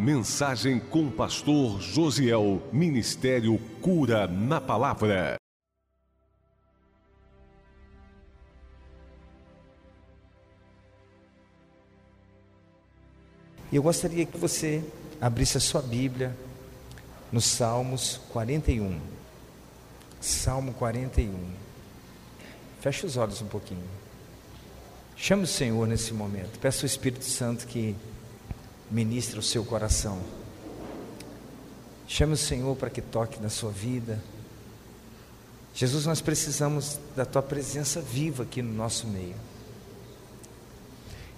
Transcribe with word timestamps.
Mensagem 0.00 0.80
com 0.80 1.08
o 1.08 1.12
pastor 1.12 1.78
Josiel. 1.78 2.62
Ministério 2.72 3.58
Cura 3.82 4.26
na 4.26 4.58
Palavra. 4.58 5.36
Eu 13.70 13.82
gostaria 13.82 14.24
que 14.24 14.38
você 14.38 14.82
abrisse 15.20 15.58
a 15.58 15.60
sua 15.60 15.82
Bíblia 15.82 16.34
no 17.30 17.42
Salmos 17.42 18.22
41. 18.30 18.98
Salmo 20.18 20.72
41. 20.72 21.38
Feche 22.80 23.04
os 23.04 23.18
olhos 23.18 23.42
um 23.42 23.46
pouquinho. 23.48 23.84
Chame 25.14 25.42
o 25.42 25.46
Senhor 25.46 25.86
nesse 25.86 26.14
momento. 26.14 26.58
Peça 26.58 26.84
ao 26.84 26.86
Espírito 26.86 27.26
Santo 27.26 27.66
que 27.66 27.94
ministre 28.90 29.38
o 29.38 29.42
seu 29.42 29.64
coração. 29.64 30.18
Chame 32.06 32.34
o 32.34 32.36
Senhor 32.36 32.76
para 32.76 32.90
que 32.90 33.00
toque 33.00 33.40
na 33.40 33.48
sua 33.48 33.70
vida. 33.70 34.20
Jesus, 35.74 36.06
nós 36.06 36.20
precisamos 36.20 36.98
da 37.14 37.24
tua 37.24 37.42
presença 37.42 38.00
viva 38.00 38.42
aqui 38.42 38.60
no 38.60 38.72
nosso 38.72 39.06
meio. 39.06 39.36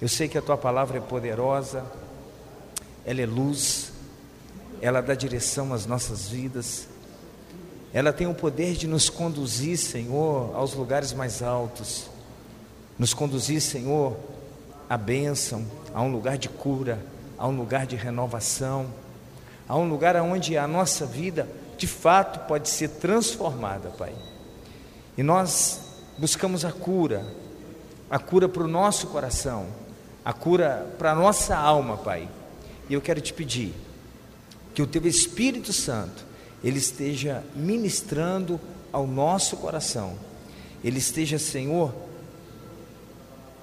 Eu 0.00 0.08
sei 0.08 0.28
que 0.28 0.38
a 0.38 0.42
tua 0.42 0.56
palavra 0.56 0.98
é 0.98 1.00
poderosa, 1.00 1.84
ela 3.04 3.20
é 3.20 3.26
luz, 3.26 3.92
ela 4.80 5.00
dá 5.00 5.14
direção 5.14 5.72
às 5.72 5.86
nossas 5.86 6.28
vidas, 6.28 6.88
ela 7.92 8.12
tem 8.12 8.26
o 8.26 8.34
poder 8.34 8.74
de 8.74 8.86
nos 8.86 9.10
conduzir, 9.10 9.76
Senhor, 9.76 10.56
aos 10.56 10.74
lugares 10.74 11.12
mais 11.12 11.42
altos 11.42 12.10
nos 12.98 13.14
conduzir, 13.14 13.60
Senhor, 13.60 14.16
à 14.88 14.96
bênção, 14.96 15.66
a 15.94 16.00
um 16.02 16.12
lugar 16.12 16.38
de 16.38 16.48
cura, 16.48 17.04
a 17.42 17.48
um 17.48 17.56
lugar 17.56 17.88
de 17.88 17.96
renovação, 17.96 18.86
a 19.68 19.76
um 19.76 19.88
lugar 19.88 20.14
onde 20.22 20.56
a 20.56 20.68
nossa 20.68 21.04
vida 21.04 21.48
de 21.76 21.88
fato 21.88 22.46
pode 22.46 22.68
ser 22.68 22.88
transformada, 22.88 23.88
Pai. 23.88 24.14
E 25.18 25.24
nós 25.24 25.80
buscamos 26.16 26.64
a 26.64 26.70
cura, 26.70 27.26
a 28.08 28.16
cura 28.16 28.48
para 28.48 28.62
o 28.62 28.68
nosso 28.68 29.08
coração, 29.08 29.66
a 30.24 30.32
cura 30.32 30.94
para 30.96 31.10
a 31.10 31.14
nossa 31.16 31.56
alma, 31.56 31.96
Pai. 31.96 32.28
E 32.88 32.94
eu 32.94 33.00
quero 33.00 33.20
te 33.20 33.34
pedir 33.34 33.74
que 34.72 34.80
o 34.80 34.86
Teu 34.86 35.04
Espírito 35.04 35.72
Santo, 35.72 36.24
Ele 36.62 36.78
esteja 36.78 37.42
ministrando 37.56 38.60
ao 38.92 39.04
nosso 39.04 39.56
coração, 39.56 40.14
Ele 40.84 41.00
esteja, 41.00 41.40
Senhor, 41.40 41.92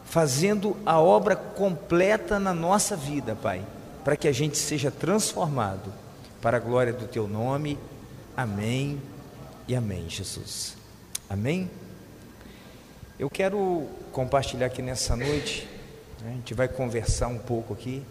fazendo 0.09 0.75
a 0.87 0.99
obra 0.99 1.35
completa 1.35 2.39
na 2.39 2.51
nossa 2.51 2.95
vida, 2.95 3.35
Pai, 3.35 3.63
para 4.03 4.17
que 4.17 4.27
a 4.27 4.31
gente 4.31 4.57
seja 4.57 4.89
transformado 4.89 5.93
para 6.41 6.57
a 6.57 6.59
glória 6.59 6.91
do 6.91 7.07
Teu 7.07 7.27
nome. 7.27 7.77
Amém 8.35 8.99
e 9.67 9.75
amém, 9.75 10.09
Jesus. 10.09 10.75
Amém? 11.29 11.69
Eu 13.19 13.29
quero 13.29 13.87
compartilhar 14.11 14.65
aqui 14.65 14.81
nessa 14.81 15.15
noite, 15.15 15.69
né, 16.21 16.31
a 16.31 16.33
gente 16.33 16.55
vai 16.55 16.67
conversar 16.67 17.27
um 17.27 17.37
pouco 17.37 17.73
aqui, 17.73 18.03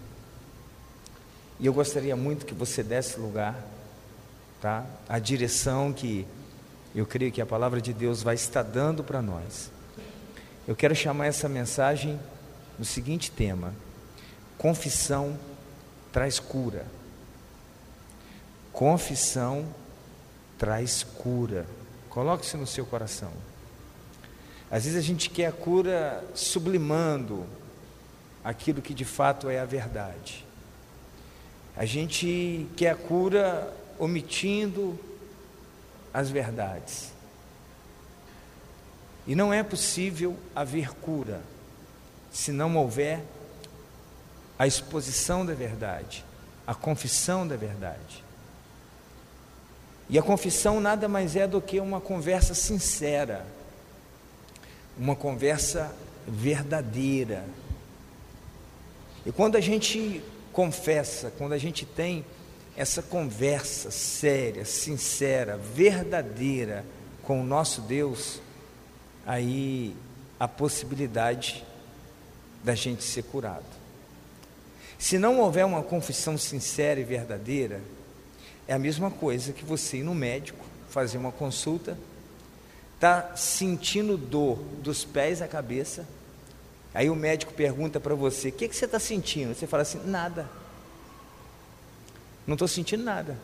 e 1.59 1.67
eu 1.67 1.73
gostaria 1.73 2.15
muito 2.15 2.47
que 2.47 2.55
você 2.55 2.81
desse 2.81 3.19
lugar, 3.19 3.61
tá? 4.61 4.87
A 5.09 5.19
direção 5.19 5.93
que 5.93 6.25
eu 6.95 7.05
creio 7.05 7.33
que 7.33 7.41
a 7.41 7.47
palavra 7.47 7.81
de 7.81 7.93
Deus 7.93 8.23
vai 8.23 8.37
estar 8.37 8.63
dando 8.63 9.03
para 9.03 9.21
nós. 9.21 9.73
Eu 10.69 10.77
quero 10.77 10.95
chamar 10.95 11.25
essa 11.25 11.49
mensagem 11.49 12.21
no 12.79 12.85
seguinte 12.85 13.31
tema: 13.31 13.73
confissão 14.59 15.39
traz 16.13 16.39
cura. 16.39 16.85
Confissão 18.71 19.67
traz 20.59 21.03
cura. 21.03 21.65
Coloque-se 22.11 22.55
no 22.59 22.67
seu 22.67 22.85
coração. 22.85 23.33
Às 24.71 24.85
vezes 24.85 24.99
a 24.99 25.03
gente 25.03 25.31
quer 25.31 25.47
a 25.47 25.53
cura 25.53 26.23
sublimando 26.35 27.47
aquilo 28.45 28.83
que 28.83 28.93
de 28.93 29.07
fato 29.07 29.49
é 29.49 29.59
a 29.59 29.65
verdade. 29.65 30.45
A 31.75 31.87
gente 31.87 32.69
quer 32.77 32.91
a 32.91 32.95
cura 32.95 33.75
omitindo 33.99 35.01
as 36.13 36.29
verdades. 36.29 37.17
E 39.29 39.35
não 39.35 39.53
é 39.53 39.63
possível 39.63 40.39
haver 40.57 40.89
cura 40.95 41.43
se 42.33 42.51
não 42.51 42.75
houver 42.79 43.23
a 44.59 44.67
exposição 44.67 45.45
da 45.45 45.53
verdade, 45.53 46.25
a 46.67 46.75
confissão 46.75 47.47
da 47.47 47.55
verdade. 47.55 48.25
E 50.09 50.19
a 50.19 50.23
confissão 50.23 50.81
nada 50.81 51.07
mais 51.09 51.37
é 51.37 51.47
do 51.47 51.61
que 51.61 51.79
uma 51.79 52.01
conversa 52.01 52.55
sincera, 52.55 53.45
uma 54.97 55.15
conversa 55.15 55.95
verdadeira. 56.27 57.45
E 59.27 59.31
quando 59.31 59.57
a 59.57 59.61
gente 59.61 60.23
confessa, 60.55 61.31
quando 61.37 61.53
a 61.53 61.59
gente 61.59 61.85
tem 61.85 62.25
essa 62.75 63.03
conversa 63.03 63.91
séria, 63.91 64.65
sincera, 64.65 65.59
verdadeira 65.59 66.83
com 67.23 67.43
o 67.43 67.45
nosso 67.45 67.83
Deus, 67.83 68.41
aí 69.27 69.95
a 70.39 70.47
possibilidade 70.47 71.65
da 72.63 72.75
gente 72.75 73.03
ser 73.03 73.23
curado. 73.25 73.65
Se 74.99 75.19
não 75.19 75.39
houver 75.41 75.65
uma 75.65 75.83
confissão 75.83 76.37
sincera 76.37 76.99
e 76.99 77.05
verdadeira, 77.05 77.81
é 78.67 78.75
a 78.75 78.79
mesma 78.79 79.11
coisa 79.11 79.53
que 79.53 79.65
você 79.65 79.99
ir 79.99 80.03
no 80.03 80.15
médico, 80.15 80.65
fazer 80.91 81.19
uma 81.19 81.31
consulta, 81.31 81.97
tá 82.99 83.37
sentindo 83.37 84.17
dor 84.17 84.59
dos 84.83 85.05
pés 85.05 85.41
à 85.41 85.47
cabeça, 85.47 86.07
aí 86.93 87.09
o 87.09 87.15
médico 87.15 87.53
pergunta 87.53 88.01
para 88.01 88.15
você: 88.15 88.49
o 88.49 88.53
que, 88.53 88.69
que 88.69 88.75
você 88.75 88.87
está 88.87 88.99
sentindo? 88.99 89.55
Você 89.55 89.67
fala 89.67 89.83
assim: 89.83 90.01
nada. 90.05 90.49
Não 92.47 92.55
estou 92.55 92.67
sentindo 92.67 93.05
nada. 93.05 93.37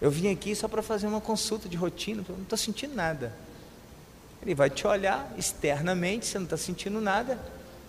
Eu 0.00 0.10
vim 0.10 0.30
aqui 0.30 0.54
só 0.54 0.68
para 0.68 0.82
fazer 0.82 1.06
uma 1.06 1.20
consulta 1.20 1.68
de 1.68 1.76
rotina, 1.76 2.24
não 2.28 2.42
estou 2.42 2.58
sentindo 2.58 2.94
nada. 2.94 3.34
Ele 4.42 4.54
vai 4.54 4.68
te 4.68 4.86
olhar 4.86 5.32
externamente, 5.38 6.26
você 6.26 6.38
não 6.38 6.44
está 6.44 6.56
sentindo 6.56 7.00
nada, 7.00 7.38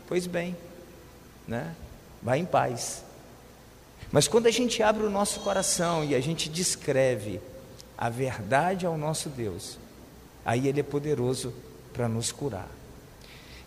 pois 0.08 0.28
bem, 0.28 0.56
né? 1.47 1.75
vai 2.22 2.40
em 2.40 2.46
paz. 2.46 3.03
Mas 4.12 4.28
quando 4.28 4.47
a 4.47 4.52
gente 4.52 4.84
abre 4.84 5.03
o 5.03 5.09
nosso 5.09 5.40
coração 5.40 6.03
e 6.03 6.14
a 6.14 6.19
gente 6.19 6.47
descreve 6.47 7.41
a 7.97 8.09
verdade 8.09 8.86
ao 8.86 8.97
nosso 8.97 9.30
Deus, 9.30 9.78
aí 10.46 10.68
Ele 10.68 10.80
é 10.80 10.84
poderoso 10.84 11.53
para 11.91 12.08
nos 12.08 12.31
curar. 12.31 12.70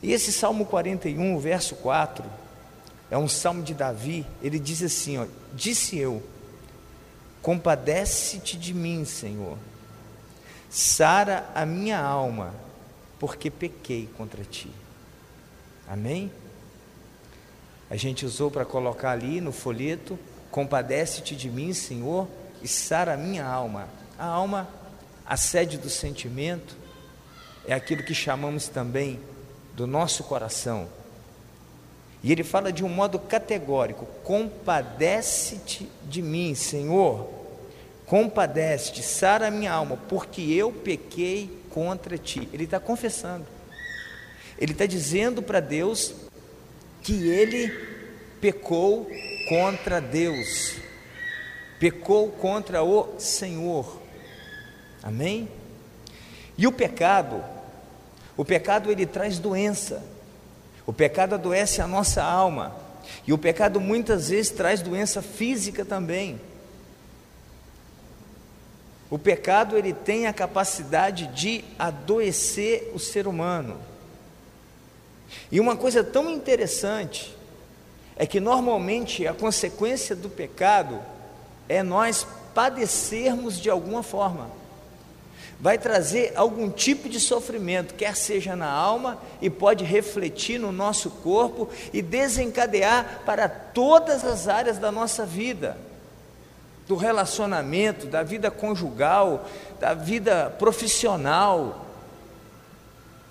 E 0.02 0.12
esse 0.12 0.32
Salmo 0.32 0.64
41, 0.66 1.38
verso 1.38 1.74
4, 1.76 2.24
é 3.10 3.16
um 3.16 3.28
salmo 3.28 3.62
de 3.62 3.72
Davi, 3.72 4.26
ele 4.42 4.58
diz 4.58 4.82
assim: 4.82 5.18
ó, 5.18 5.26
Disse 5.54 5.96
eu, 5.96 6.22
compadece-te 7.40 8.56
de 8.56 8.74
mim, 8.74 9.04
Senhor, 9.04 9.56
sara 10.68 11.48
a 11.54 11.64
minha 11.64 12.00
alma 12.00 12.52
porque 13.18 13.50
pequei 13.50 14.08
contra 14.16 14.44
ti. 14.44 14.70
Amém? 15.88 16.30
A 17.88 17.96
gente 17.96 18.26
usou 18.26 18.50
para 18.50 18.64
colocar 18.64 19.12
ali 19.12 19.40
no 19.40 19.52
folheto: 19.52 20.18
compadece-te 20.50 21.36
de 21.36 21.48
mim, 21.48 21.72
Senhor, 21.72 22.28
e 22.62 22.68
sara 22.68 23.14
a 23.14 23.16
minha 23.16 23.44
alma. 23.44 23.88
A 24.18 24.26
alma, 24.26 24.68
a 25.24 25.36
sede 25.36 25.78
do 25.78 25.88
sentimento, 25.88 26.76
é 27.66 27.74
aquilo 27.74 28.02
que 28.02 28.14
chamamos 28.14 28.68
também 28.68 29.20
do 29.74 29.86
nosso 29.86 30.24
coração. 30.24 30.88
E 32.22 32.32
ele 32.32 32.42
fala 32.42 32.72
de 32.72 32.84
um 32.84 32.88
modo 32.88 33.18
categórico: 33.18 34.06
compadece-te 34.24 35.88
de 36.08 36.22
mim, 36.22 36.54
Senhor, 36.56 37.28
compadece-te, 38.06 39.02
sara 39.02 39.46
a 39.46 39.50
minha 39.50 39.72
alma, 39.72 39.96
porque 40.08 40.42
eu 40.42 40.72
pequei 40.72 41.64
contra 41.76 42.16
ti. 42.16 42.48
Ele 42.54 42.64
está 42.64 42.80
confessando. 42.80 43.44
Ele 44.58 44.72
está 44.72 44.86
dizendo 44.86 45.42
para 45.42 45.60
Deus 45.60 46.14
que 47.02 47.28
ele 47.28 47.68
pecou 48.40 49.06
contra 49.46 50.00
Deus, 50.00 50.76
pecou 51.78 52.30
contra 52.30 52.82
o 52.82 53.20
Senhor. 53.20 54.00
Amém? 55.02 55.50
E 56.56 56.66
o 56.66 56.72
pecado, 56.72 57.44
o 58.38 58.44
pecado 58.44 58.90
ele 58.90 59.04
traz 59.04 59.38
doença. 59.38 60.02
O 60.86 60.94
pecado 60.94 61.34
adoece 61.34 61.82
a 61.82 61.86
nossa 61.86 62.24
alma. 62.24 62.74
E 63.26 63.34
o 63.34 63.38
pecado 63.38 63.82
muitas 63.82 64.30
vezes 64.30 64.50
traz 64.50 64.80
doença 64.80 65.20
física 65.20 65.84
também. 65.84 66.40
O 69.10 69.18
pecado 69.18 69.76
ele 69.76 69.92
tem 69.92 70.26
a 70.26 70.32
capacidade 70.32 71.28
de 71.28 71.64
adoecer 71.78 72.90
o 72.92 72.98
ser 72.98 73.28
humano. 73.28 73.76
E 75.50 75.60
uma 75.60 75.76
coisa 75.76 76.02
tão 76.02 76.30
interessante 76.30 77.36
é 78.16 78.26
que 78.26 78.40
normalmente 78.40 79.26
a 79.26 79.34
consequência 79.34 80.16
do 80.16 80.28
pecado 80.28 81.00
é 81.68 81.82
nós 81.82 82.26
padecermos 82.54 83.60
de 83.60 83.70
alguma 83.70 84.02
forma. 84.02 84.50
Vai 85.60 85.78
trazer 85.78 86.32
algum 86.34 86.68
tipo 86.68 87.08
de 87.08 87.20
sofrimento, 87.20 87.94
quer 87.94 88.16
seja 88.16 88.56
na 88.56 88.70
alma, 88.70 89.18
e 89.40 89.48
pode 89.48 89.84
refletir 89.84 90.58
no 90.58 90.72
nosso 90.72 91.10
corpo 91.10 91.68
e 91.92 92.02
desencadear 92.02 93.22
para 93.24 93.48
todas 93.48 94.24
as 94.24 94.48
áreas 94.48 94.78
da 94.78 94.90
nossa 94.90 95.24
vida 95.24 95.85
do 96.86 96.94
relacionamento, 96.94 98.06
da 98.06 98.22
vida 98.22 98.50
conjugal, 98.50 99.48
da 99.80 99.92
vida 99.94 100.54
profissional, 100.58 101.86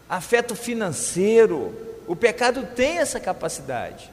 afeto 0.09 0.55
financeiro. 0.55 1.73
O 2.07 2.15
pecado 2.15 2.67
tem 2.75 2.97
essa 2.97 3.19
capacidade. 3.19 4.11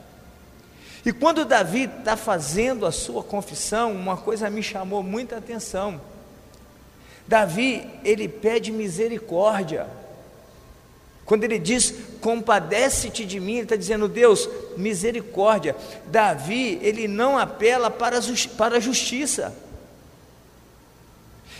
E 1.04 1.12
quando 1.12 1.44
Davi 1.44 1.84
está 1.84 2.16
fazendo 2.16 2.86
a 2.86 2.92
sua 2.92 3.24
confissão, 3.24 3.92
uma 3.92 4.16
coisa 4.16 4.48
me 4.48 4.62
chamou 4.62 5.02
muita 5.02 5.36
atenção. 5.36 6.00
Davi, 7.26 7.88
ele 8.04 8.28
pede 8.28 8.70
misericórdia. 8.70 9.86
Quando 11.24 11.44
ele 11.44 11.58
diz, 11.58 11.94
compadece-te 12.20 13.24
de 13.24 13.38
mim, 13.38 13.54
ele 13.54 13.62
está 13.62 13.76
dizendo, 13.76 14.08
Deus, 14.08 14.48
misericórdia. 14.76 15.76
Davi, 16.06 16.78
ele 16.82 17.06
não 17.06 17.38
apela 17.38 17.90
para 17.90 18.18
para 18.56 18.76
a 18.76 18.80
justiça, 18.80 19.56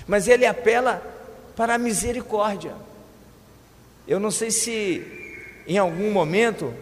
mas 0.07 0.27
ele 0.27 0.45
apela 0.45 1.03
para 1.55 1.75
a 1.75 1.79
misericórdia. 1.79 2.75
Eu 4.07 4.19
não 4.19 4.31
sei 4.31 4.51
se 4.51 5.03
em 5.67 5.79
algum 5.79 6.11
momento 6.11 6.75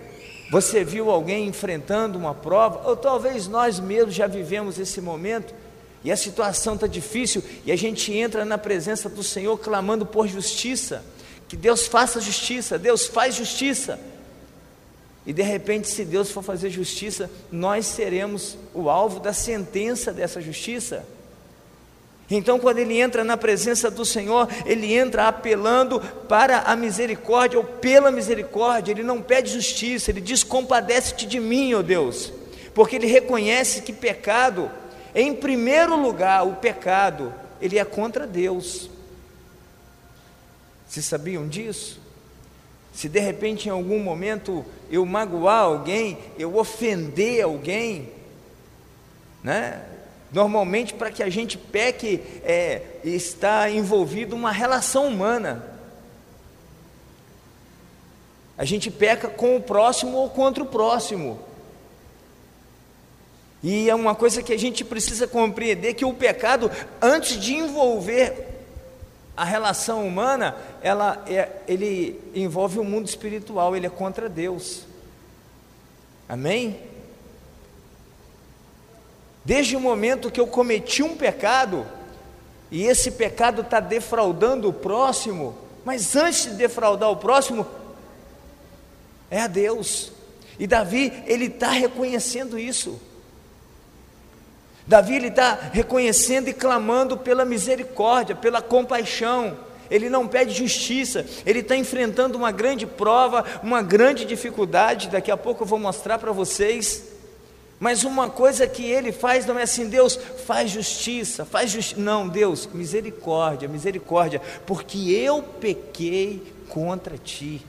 você 0.50 0.82
viu 0.82 1.11
alguém 1.11 1.47
enfrentando 1.47 2.19
uma 2.19 2.35
prova, 2.35 2.88
ou 2.88 2.97
talvez 2.97 3.47
nós 3.47 3.79
mesmos 3.79 4.15
já 4.15 4.27
vivemos 4.27 4.79
esse 4.79 5.00
momento, 5.00 5.55
e 6.03 6.11
a 6.11 6.17
situação 6.17 6.75
está 6.75 6.87
difícil, 6.87 7.43
e 7.65 7.71
a 7.71 7.77
gente 7.77 8.12
entra 8.12 8.44
na 8.44 8.59
presença 8.59 9.09
do 9.09 9.23
Senhor 9.23 9.56
clamando 9.59 10.05
por 10.05 10.27
justiça, 10.27 11.05
que 11.50 11.56
Deus 11.56 11.88
faça 11.88 12.20
justiça, 12.20 12.79
Deus 12.79 13.08
faz 13.08 13.35
justiça. 13.35 13.99
E 15.26 15.32
de 15.32 15.43
repente, 15.43 15.88
se 15.88 16.05
Deus 16.05 16.31
for 16.31 16.44
fazer 16.44 16.70
justiça, 16.70 17.29
nós 17.50 17.87
seremos 17.87 18.56
o 18.73 18.88
alvo 18.88 19.19
da 19.19 19.32
sentença 19.32 20.12
dessa 20.12 20.41
justiça. 20.41 21.05
Então, 22.31 22.61
quando 22.61 22.79
ele 22.79 23.00
entra 23.00 23.25
na 23.25 23.37
presença 23.37 23.91
do 23.91 24.05
Senhor, 24.05 24.49
ele 24.64 24.94
entra 24.94 25.26
apelando 25.26 25.99
para 26.29 26.61
a 26.61 26.76
misericórdia 26.76 27.58
ou 27.58 27.64
pela 27.64 28.12
misericórdia, 28.12 28.93
ele 28.93 29.03
não 29.03 29.20
pede 29.20 29.50
justiça, 29.50 30.12
ele 30.12 30.20
diz: 30.20 30.44
compadece-te 30.44 31.26
de 31.26 31.41
mim, 31.41 31.75
ó 31.75 31.82
Deus, 31.82 32.32
porque 32.73 32.94
ele 32.94 33.08
reconhece 33.08 33.82
que 33.82 33.93
pecado, 33.93 34.70
em 35.12 35.35
primeiro 35.35 36.00
lugar, 36.00 36.46
o 36.46 36.55
pecado, 36.55 37.35
ele 37.61 37.76
é 37.76 37.85
contra 37.85 38.25
Deus. 38.25 38.88
Vocês 40.90 41.06
sabiam 41.06 41.46
disso? 41.46 42.00
Se 42.92 43.08
de 43.08 43.20
repente 43.20 43.69
em 43.69 43.70
algum 43.70 44.00
momento 44.00 44.66
eu 44.90 45.06
magoar 45.06 45.62
alguém, 45.62 46.19
eu 46.37 46.56
ofender 46.56 47.44
alguém, 47.44 48.08
né? 49.40 49.87
Normalmente, 50.32 50.92
para 50.92 51.12
que 51.12 51.22
a 51.22 51.31
gente 51.31 51.56
peque, 51.56 52.20
é, 52.42 52.82
está 53.04 53.70
envolvido 53.70 54.34
uma 54.34 54.50
relação 54.50 55.06
humana. 55.06 55.64
A 58.58 58.64
gente 58.64 58.90
peca 58.90 59.28
com 59.28 59.56
o 59.56 59.62
próximo 59.62 60.16
ou 60.16 60.28
contra 60.28 60.62
o 60.64 60.66
próximo. 60.66 61.38
E 63.62 63.88
é 63.88 63.94
uma 63.94 64.16
coisa 64.16 64.43
que 64.43 64.52
a 64.52 64.58
gente 64.58 64.84
precisa 64.84 65.28
compreender 65.28 65.94
que 65.94 66.04
o 66.04 66.12
pecado, 66.12 66.69
antes 67.00 67.40
de 67.40 67.54
envolver 67.54 68.59
a 69.40 69.44
relação 69.44 70.06
humana, 70.06 70.54
ela 70.82 71.25
é, 71.26 71.62
ele 71.66 72.20
envolve 72.34 72.78
o 72.78 72.84
mundo 72.84 73.08
espiritual, 73.08 73.75
ele 73.75 73.87
é 73.87 73.90
contra 73.90 74.28
Deus. 74.28 74.82
Amém? 76.28 76.78
Desde 79.42 79.75
o 79.75 79.81
momento 79.81 80.31
que 80.31 80.38
eu 80.38 80.46
cometi 80.46 81.02
um 81.02 81.16
pecado, 81.16 81.87
e 82.70 82.82
esse 82.82 83.12
pecado 83.12 83.62
está 83.62 83.81
defraudando 83.81 84.69
o 84.69 84.75
próximo, 84.75 85.56
mas 85.86 86.14
antes 86.14 86.43
de 86.43 86.50
defraudar 86.56 87.08
o 87.08 87.16
próximo, 87.16 87.66
é 89.31 89.40
a 89.40 89.46
Deus. 89.46 90.12
E 90.58 90.66
Davi, 90.66 91.14
ele 91.26 91.46
está 91.46 91.70
reconhecendo 91.70 92.58
isso. 92.58 93.00
Davi, 94.90 95.14
ele 95.14 95.28
está 95.28 95.56
reconhecendo 95.72 96.48
e 96.48 96.52
clamando 96.52 97.16
pela 97.16 97.44
misericórdia, 97.44 98.34
pela 98.34 98.60
compaixão. 98.60 99.56
Ele 99.88 100.10
não 100.10 100.26
pede 100.26 100.52
justiça, 100.52 101.25
ele 101.46 101.60
está 101.60 101.76
enfrentando 101.76 102.37
uma 102.37 102.50
grande 102.50 102.87
prova, 102.87 103.44
uma 103.62 103.82
grande 103.82 104.25
dificuldade. 104.25 105.08
Daqui 105.08 105.31
a 105.31 105.37
pouco 105.37 105.62
eu 105.62 105.66
vou 105.66 105.78
mostrar 105.78 106.19
para 106.19 106.32
vocês. 106.32 107.04
Mas 107.78 108.02
uma 108.02 108.28
coisa 108.28 108.66
que 108.66 108.82
ele 108.82 109.12
faz 109.12 109.46
não 109.46 109.56
é 109.56 109.62
assim, 109.62 109.88
Deus 109.88 110.19
faz 110.44 110.72
justiça, 110.72 111.44
faz 111.44 111.70
justiça. 111.70 112.00
Não, 112.00 112.28
Deus, 112.28 112.69
misericórdia, 112.75 113.69
misericórdia, 113.69 114.43
porque 114.66 114.98
eu 114.98 115.40
pequei 115.40 116.52
contra 116.69 117.16
ti. 117.16 117.64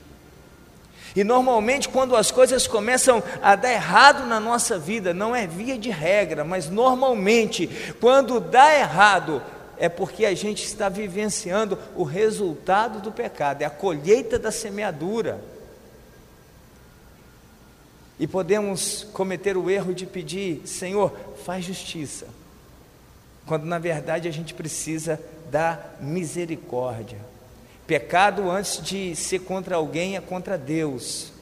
E 1.14 1.22
normalmente, 1.22 1.88
quando 1.88 2.16
as 2.16 2.30
coisas 2.30 2.66
começam 2.66 3.22
a 3.42 3.54
dar 3.54 3.72
errado 3.72 4.26
na 4.26 4.40
nossa 4.40 4.78
vida, 4.78 5.12
não 5.12 5.36
é 5.36 5.46
via 5.46 5.76
de 5.76 5.90
regra, 5.90 6.42
mas 6.42 6.70
normalmente, 6.70 7.68
quando 8.00 8.40
dá 8.40 8.74
errado, 8.74 9.42
é 9.76 9.88
porque 9.88 10.24
a 10.24 10.34
gente 10.34 10.64
está 10.64 10.88
vivenciando 10.88 11.78
o 11.94 12.02
resultado 12.02 13.00
do 13.00 13.12
pecado, 13.12 13.62
é 13.62 13.64
a 13.66 13.70
colheita 13.70 14.38
da 14.38 14.50
semeadura. 14.50 15.42
E 18.18 18.26
podemos 18.26 19.04
cometer 19.12 19.56
o 19.56 19.68
erro 19.68 19.92
de 19.92 20.06
pedir, 20.06 20.62
Senhor, 20.66 21.12
faz 21.44 21.64
justiça, 21.64 22.26
quando 23.44 23.64
na 23.64 23.78
verdade 23.78 24.28
a 24.28 24.30
gente 24.30 24.54
precisa 24.54 25.20
da 25.50 25.78
misericórdia. 26.00 27.31
Pecado 27.86 28.50
antes 28.50 28.80
de 28.82 29.14
ser 29.16 29.40
contra 29.40 29.76
alguém 29.76 30.16
é 30.16 30.20
contra 30.20 30.56
Deus. 30.56 31.32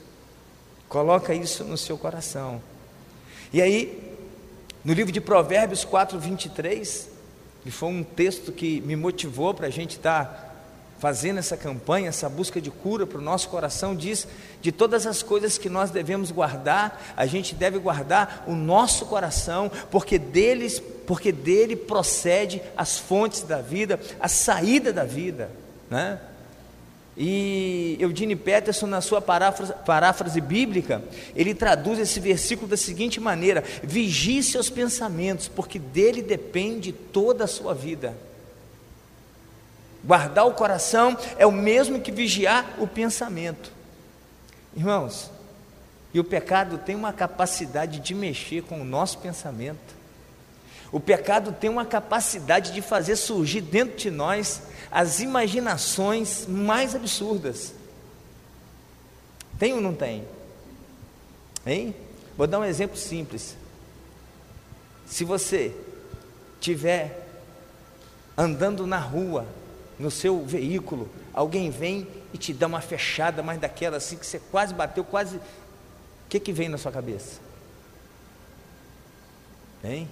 Coloca 0.89 1.35
isso 1.35 1.65
no 1.65 1.77
seu 1.77 1.97
coração. 1.97 2.63
E 3.53 3.61
aí, 3.61 4.17
no 4.85 4.93
livro 4.93 5.13
de 5.13 5.21
Provérbios 5.21 5.85
4, 5.85 6.19
23, 6.19 7.09
que 7.62 7.71
foi 7.71 7.88
um 7.91 8.03
texto 8.03 8.50
que 8.50 8.81
me 8.81 8.97
motivou 8.97 9.53
para 9.53 9.67
a 9.67 9.71
gente 9.71 9.97
estar 9.97 10.25
tá 10.25 10.50
fazendo 10.99 11.38
essa 11.38 11.57
campanha, 11.57 12.09
essa 12.09 12.29
busca 12.29 12.61
de 12.61 12.71
cura 12.71 13.07
para 13.07 13.19
o 13.19 13.23
nosso 13.23 13.49
coração, 13.49 13.95
diz 13.95 14.26
de 14.61 14.71
todas 14.71 15.07
as 15.07 15.23
coisas 15.23 15.59
que 15.59 15.69
nós 15.69 15.91
devemos 15.91 16.31
guardar, 16.31 17.14
a 17.17 17.26
gente 17.26 17.55
deve 17.55 17.79
guardar 17.79 18.45
o 18.47 18.55
nosso 18.55 19.07
coração, 19.07 19.71
porque 19.91 20.19
deles, 20.19 20.81
porque 21.07 21.33
dele 21.33 21.75
procede 21.75 22.62
as 22.76 22.99
fontes 22.99 23.43
da 23.43 23.61
vida, 23.61 23.99
a 24.19 24.29
saída 24.29 24.93
da 24.93 25.05
vida, 25.05 25.50
né? 25.91 26.21
E 27.23 27.99
Eugene 28.00 28.35
Peterson, 28.35 28.87
na 28.87 29.03
sua 29.03 29.21
paráfrase, 29.21 29.75
paráfrase, 29.85 30.41
bíblica, 30.41 31.05
ele 31.37 31.55
traduz 31.55 31.99
esse 31.99 32.19
versículo 32.19 32.67
da 32.67 32.79
seguinte 32.79 33.21
maneira: 33.21 33.62
vigie 33.83 34.43
seus 34.43 34.71
pensamentos, 34.71 35.47
porque 35.47 35.79
dele 35.79 36.23
depende 36.23 36.93
toda 36.93 37.45
a 37.45 37.47
sua 37.47 37.75
vida. 37.75 38.17
Guardar 40.03 40.47
o 40.47 40.55
coração 40.55 41.15
é 41.37 41.45
o 41.45 41.53
mesmo 41.53 42.00
que 42.00 42.11
vigiar 42.11 42.77
o 42.79 42.87
pensamento. 42.87 43.71
Irmãos, 44.75 45.31
e 46.15 46.21
o 46.21 46.25
pecado 46.25 46.79
tem 46.79 46.97
uma 46.97 47.12
capacidade 47.12 48.00
de 48.00 48.15
mexer 48.15 48.62
com 48.62 48.81
o 48.81 48.85
nosso 48.85 49.19
pensamento. 49.19 49.95
O 50.91 50.99
pecado 50.99 51.53
tem 51.53 51.69
uma 51.69 51.85
capacidade 51.85 52.73
de 52.73 52.81
fazer 52.81 53.17
surgir 53.17 53.61
dentro 53.61 53.99
de 53.99 54.11
nós 54.11 54.62
as 54.90 55.20
imaginações 55.20 56.47
mais 56.47 56.94
absurdas. 56.94 57.73
Tem 59.59 59.73
ou 59.73 59.80
não 59.80 59.94
tem? 59.94 60.25
Hein? 61.66 61.94
Vou 62.37 62.47
dar 62.47 62.59
um 62.59 62.64
exemplo 62.64 62.97
simples. 62.97 63.56
Se 65.06 65.25
você 65.25 65.75
tiver 66.61 67.26
andando 68.37 68.87
na 68.87 68.99
rua 68.99 69.47
no 69.99 70.11
seu 70.11 70.44
veículo, 70.44 71.09
alguém 71.35 71.70
vem 71.70 72.09
e 72.32 72.38
te 72.38 72.54
dá 72.54 72.66
uma 72.66 72.80
fechada, 72.80 73.42
mais 73.42 73.61
daquela 73.61 73.99
assim 73.99 74.16
que 74.16 74.25
você 74.25 74.40
quase 74.50 74.73
bateu, 74.73 75.04
quase. 75.04 75.37
O 75.37 75.40
que, 76.28 76.40
que 76.40 76.52
vem 76.52 76.68
na 76.68 76.78
sua 76.78 76.92
cabeça? 76.92 77.40
Hein? 79.85 80.09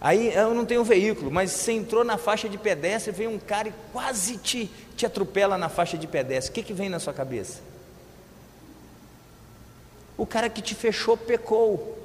Aí 0.00 0.34
eu 0.34 0.52
não 0.52 0.66
tenho 0.66 0.82
um 0.82 0.84
veículo, 0.84 1.30
mas 1.30 1.50
você 1.50 1.72
entrou 1.72 2.04
na 2.04 2.18
faixa 2.18 2.48
de 2.48 2.58
pedestre, 2.58 3.10
vem 3.10 3.26
um 3.26 3.38
cara 3.38 3.68
e 3.68 3.74
quase 3.92 4.36
te, 4.36 4.70
te 4.96 5.06
atropela 5.06 5.56
na 5.56 5.68
faixa 5.68 5.96
de 5.96 6.06
pedestre. 6.06 6.50
O 6.50 6.54
que, 6.54 6.62
que 6.62 6.74
vem 6.74 6.88
na 6.88 6.98
sua 6.98 7.12
cabeça? 7.12 7.60
O 10.16 10.26
cara 10.26 10.48
que 10.48 10.62
te 10.62 10.74
fechou 10.74 11.16
pecou. 11.16 11.98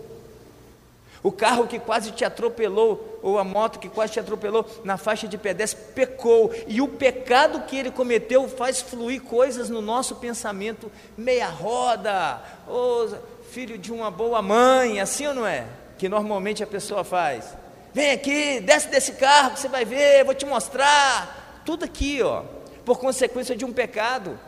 O 1.22 1.32
carro 1.32 1.68
que 1.68 1.78
quase 1.78 2.12
te 2.12 2.24
atropelou, 2.24 3.20
ou 3.22 3.38
a 3.38 3.44
moto 3.44 3.78
que 3.78 3.90
quase 3.90 4.14
te 4.14 4.20
atropelou 4.22 4.66
na 4.86 4.96
faixa 4.96 5.28
de 5.28 5.38
pedestre, 5.38 5.92
pecou. 5.94 6.54
E 6.66 6.80
o 6.82 6.88
pecado 6.88 7.64
que 7.68 7.76
ele 7.76 7.92
cometeu 7.92 8.48
faz 8.48 8.80
fluir 8.80 9.22
coisas 9.24 9.70
no 9.70 9.82
nosso 9.82 10.16
pensamento, 10.16 10.90
meia 11.18 11.50
roda, 11.50 12.42
ou 12.66 13.10
filho 13.52 13.78
de 13.78 13.92
uma 13.92 14.10
boa 14.10 14.42
mãe, 14.42 15.02
assim 15.02 15.28
ou 15.28 15.34
não 15.34 15.46
é? 15.46 15.66
Que 15.98 16.08
normalmente 16.08 16.64
a 16.64 16.68
pessoa 16.68 17.04
faz. 17.04 17.54
Vem 17.94 18.12
aqui, 18.12 18.60
desce 18.60 18.88
desse 18.88 19.14
carro 19.14 19.52
que 19.52 19.60
você 19.60 19.68
vai 19.68 19.84
ver, 19.84 20.24
vou 20.24 20.36
te 20.36 20.46
mostrar. 20.46 21.62
Tudo 21.66 21.86
aqui, 21.86 22.22
ó, 22.22 22.44
por 22.86 23.00
consequência 23.00 23.56
de 23.56 23.66
um 23.66 23.74
pecado. 23.74 24.40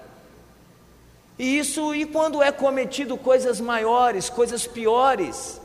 E 1.38 1.57
isso, 1.57 1.95
e 1.95 2.05
quando 2.05 2.41
é 2.41 2.51
cometido 2.51 3.17
coisas 3.17 3.60
maiores, 3.60 4.29
coisas 4.29 4.67
piores? 4.67 5.60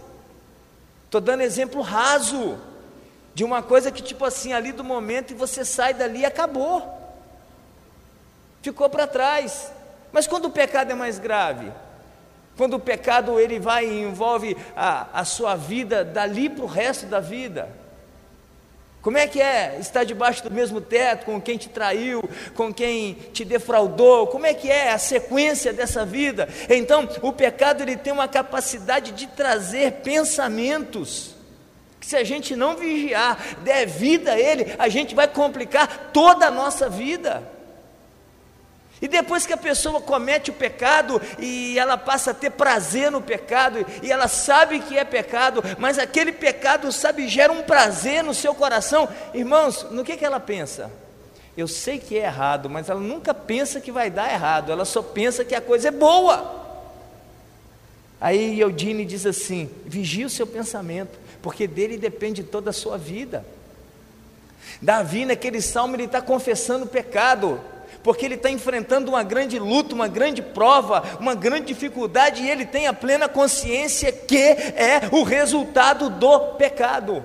Estou 1.04 1.20
dando 1.20 1.42
exemplo 1.42 1.82
raso 1.82 2.58
de 3.34 3.44
uma 3.44 3.62
coisa 3.62 3.90
que, 3.90 4.02
tipo 4.02 4.24
assim, 4.24 4.54
ali 4.54 4.72
do 4.72 4.82
momento 4.82 5.32
e 5.32 5.34
você 5.34 5.64
sai 5.64 5.92
dali 5.92 6.20
e 6.20 6.26
acabou. 6.26 6.82
Ficou 8.62 8.88
para 8.88 9.06
trás. 9.06 9.70
Mas 10.10 10.26
quando 10.26 10.46
o 10.46 10.50
pecado 10.50 10.90
é 10.90 10.94
mais 10.94 11.18
grave, 11.18 11.70
quando 12.56 12.74
o 12.74 12.80
pecado 12.80 13.38
ele 13.38 13.58
vai 13.58 13.86
e 13.86 14.02
envolve 14.02 14.56
a, 14.74 15.20
a 15.20 15.24
sua 15.24 15.54
vida 15.54 16.04
dali 16.04 16.48
para 16.48 16.64
o 16.64 16.68
resto 16.68 17.06
da 17.06 17.20
vida, 17.20 17.68
como 19.06 19.18
é 19.18 19.28
que 19.28 19.40
é 19.40 19.76
estar 19.78 20.02
debaixo 20.02 20.42
do 20.42 20.50
mesmo 20.50 20.80
teto 20.80 21.26
com 21.26 21.40
quem 21.40 21.56
te 21.56 21.68
traiu, 21.68 22.28
com 22.56 22.74
quem 22.74 23.14
te 23.32 23.44
defraudou? 23.44 24.26
Como 24.26 24.44
é 24.44 24.52
que 24.52 24.68
é 24.68 24.90
a 24.90 24.98
sequência 24.98 25.72
dessa 25.72 26.04
vida? 26.04 26.48
Então, 26.68 27.08
o 27.22 27.32
pecado 27.32 27.84
ele 27.84 27.96
tem 27.96 28.12
uma 28.12 28.26
capacidade 28.26 29.12
de 29.12 29.28
trazer 29.28 30.00
pensamentos. 30.02 31.36
Que 32.00 32.06
se 32.06 32.16
a 32.16 32.24
gente 32.24 32.56
não 32.56 32.76
vigiar, 32.76 33.38
der 33.62 33.86
vida 33.86 34.32
a 34.32 34.40
ele, 34.40 34.74
a 34.76 34.88
gente 34.88 35.14
vai 35.14 35.28
complicar 35.28 36.10
toda 36.12 36.48
a 36.48 36.50
nossa 36.50 36.88
vida. 36.88 37.55
E 39.00 39.06
depois 39.06 39.44
que 39.44 39.52
a 39.52 39.58
pessoa 39.58 40.00
comete 40.00 40.50
o 40.50 40.54
pecado 40.54 41.20
e 41.38 41.78
ela 41.78 41.98
passa 41.98 42.30
a 42.30 42.34
ter 42.34 42.50
prazer 42.50 43.10
no 43.10 43.20
pecado, 43.20 43.84
e 44.02 44.10
ela 44.10 44.26
sabe 44.26 44.80
que 44.80 44.96
é 44.96 45.04
pecado, 45.04 45.62
mas 45.78 45.98
aquele 45.98 46.32
pecado, 46.32 46.90
sabe, 46.90 47.28
gera 47.28 47.52
um 47.52 47.62
prazer 47.62 48.24
no 48.24 48.32
seu 48.32 48.54
coração, 48.54 49.08
irmãos, 49.34 49.86
no 49.90 50.02
que, 50.02 50.16
que 50.16 50.24
ela 50.24 50.40
pensa? 50.40 50.90
Eu 51.56 51.68
sei 51.68 51.98
que 51.98 52.18
é 52.18 52.24
errado, 52.24 52.70
mas 52.70 52.88
ela 52.88 53.00
nunca 53.00 53.34
pensa 53.34 53.80
que 53.80 53.92
vai 53.92 54.10
dar 54.10 54.32
errado, 54.32 54.72
ela 54.72 54.84
só 54.84 55.02
pensa 55.02 55.44
que 55.44 55.54
a 55.54 55.60
coisa 55.60 55.88
é 55.88 55.90
boa. 55.90 56.64
Aí 58.18 58.58
Eudine 58.58 59.04
diz 59.04 59.26
assim: 59.26 59.70
vigie 59.84 60.24
o 60.24 60.30
seu 60.30 60.46
pensamento, 60.46 61.18
porque 61.42 61.66
dele 61.66 61.98
depende 61.98 62.42
toda 62.42 62.70
a 62.70 62.72
sua 62.72 62.96
vida. 62.96 63.44
Davi, 64.80 65.24
naquele 65.24 65.60
salmo, 65.60 65.96
ele 65.96 66.04
está 66.04 66.20
confessando 66.20 66.84
o 66.84 66.88
pecado 66.88 67.60
porque 68.06 68.24
ele 68.24 68.36
está 68.36 68.48
enfrentando 68.48 69.10
uma 69.10 69.24
grande 69.24 69.58
luta, 69.58 69.92
uma 69.92 70.06
grande 70.06 70.40
prova, 70.40 71.02
uma 71.18 71.34
grande 71.34 71.66
dificuldade, 71.66 72.40
e 72.40 72.48
ele 72.48 72.64
tem 72.64 72.86
a 72.86 72.92
plena 72.92 73.28
consciência 73.28 74.12
que 74.12 74.38
é 74.38 75.08
o 75.10 75.24
resultado 75.24 76.08
do 76.08 76.38
pecado. 76.54 77.24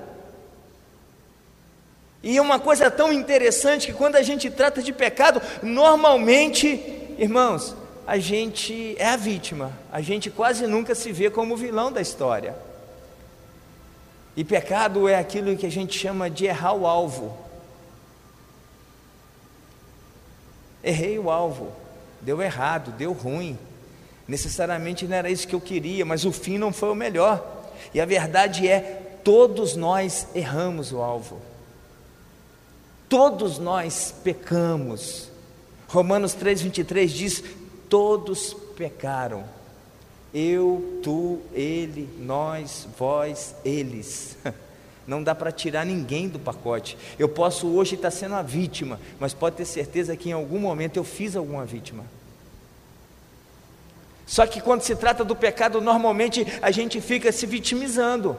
E 2.23 2.35
é 2.35 2.41
uma 2.41 2.57
coisa 2.57 2.89
tão 2.89 3.13
interessante 3.13 3.85
que 3.85 3.93
quando 3.93 4.15
a 4.15 4.23
gente 4.23 4.49
trata 4.49 4.81
de 4.81 4.91
pecado, 4.91 5.39
normalmente, 5.61 6.83
irmãos, 7.19 7.75
a 8.07 8.17
gente 8.17 8.95
é 8.97 9.09
a 9.09 9.15
vítima, 9.15 9.71
a 9.91 10.01
gente 10.01 10.31
quase 10.31 10.65
nunca 10.65 10.95
se 10.95 11.11
vê 11.11 11.29
como 11.29 11.55
vilão 11.55 11.91
da 11.91 12.01
história. 12.01 12.55
E 14.35 14.43
pecado 14.43 15.07
é 15.07 15.15
aquilo 15.15 15.55
que 15.55 15.67
a 15.67 15.71
gente 15.71 15.95
chama 15.95 16.27
de 16.27 16.47
errar 16.47 16.73
o 16.73 16.87
alvo. 16.87 17.50
Errei 20.83 21.19
o 21.19 21.29
alvo, 21.29 21.71
deu 22.21 22.41
errado, 22.41 22.91
deu 22.91 23.13
ruim. 23.13 23.57
Necessariamente 24.27 25.05
não 25.07 25.15
era 25.15 25.29
isso 25.29 25.47
que 25.47 25.55
eu 25.55 25.61
queria, 25.61 26.05
mas 26.05 26.25
o 26.25 26.31
fim 26.31 26.57
não 26.57 26.71
foi 26.71 26.89
o 26.89 26.95
melhor. 26.95 27.45
E 27.93 27.99
a 27.99 28.05
verdade 28.05 28.67
é, 28.67 29.19
todos 29.23 29.75
nós 29.75 30.27
erramos 30.33 30.91
o 30.91 31.01
alvo. 31.01 31.41
Todos 33.09 33.59
nós 33.59 34.13
pecamos. 34.23 35.29
Romanos 35.87 36.33
3:23 36.33 37.07
diz: 37.07 37.43
todos 37.89 38.55
pecaram. 38.77 39.43
Eu, 40.33 41.01
tu, 41.03 41.41
ele, 41.53 42.07
nós, 42.17 42.87
vós, 42.97 43.53
eles. 43.65 44.37
Não 45.11 45.21
dá 45.21 45.35
para 45.35 45.51
tirar 45.51 45.85
ninguém 45.85 46.29
do 46.29 46.39
pacote. 46.39 46.97
Eu 47.19 47.27
posso 47.27 47.67
hoje 47.67 47.95
estar 47.95 48.09
sendo 48.11 48.35
a 48.35 48.41
vítima, 48.41 48.97
mas 49.19 49.33
pode 49.33 49.57
ter 49.57 49.65
certeza 49.65 50.15
que 50.15 50.29
em 50.29 50.31
algum 50.31 50.57
momento 50.57 50.95
eu 50.95 51.03
fiz 51.03 51.35
alguma 51.35 51.65
vítima. 51.65 52.05
Só 54.25 54.47
que 54.47 54.61
quando 54.61 54.83
se 54.83 54.95
trata 54.95 55.25
do 55.25 55.35
pecado, 55.35 55.81
normalmente 55.81 56.47
a 56.61 56.71
gente 56.71 57.01
fica 57.01 57.29
se 57.29 57.45
vitimizando. 57.45 58.37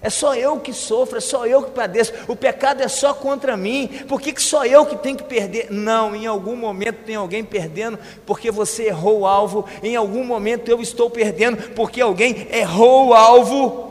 É 0.00 0.08
só 0.08 0.36
eu 0.36 0.60
que 0.60 0.72
sofro, 0.72 1.18
é 1.18 1.20
só 1.20 1.44
eu 1.48 1.64
que 1.64 1.72
padeço. 1.72 2.12
O 2.28 2.36
pecado 2.36 2.80
é 2.80 2.86
só 2.86 3.12
contra 3.12 3.56
mim. 3.56 3.88
Por 4.06 4.20
que, 4.20 4.32
que 4.32 4.40
só 4.40 4.64
eu 4.64 4.86
que 4.86 4.94
tenho 4.94 5.16
que 5.16 5.24
perder? 5.24 5.66
Não, 5.68 6.14
em 6.14 6.28
algum 6.28 6.54
momento 6.54 7.04
tem 7.04 7.16
alguém 7.16 7.42
perdendo 7.42 7.98
porque 8.24 8.52
você 8.52 8.84
errou 8.84 9.22
o 9.22 9.26
alvo. 9.26 9.64
Em 9.82 9.96
algum 9.96 10.22
momento 10.22 10.68
eu 10.68 10.80
estou 10.80 11.10
perdendo 11.10 11.70
porque 11.70 12.00
alguém 12.00 12.46
errou 12.52 13.08
o 13.08 13.14
alvo. 13.14 13.87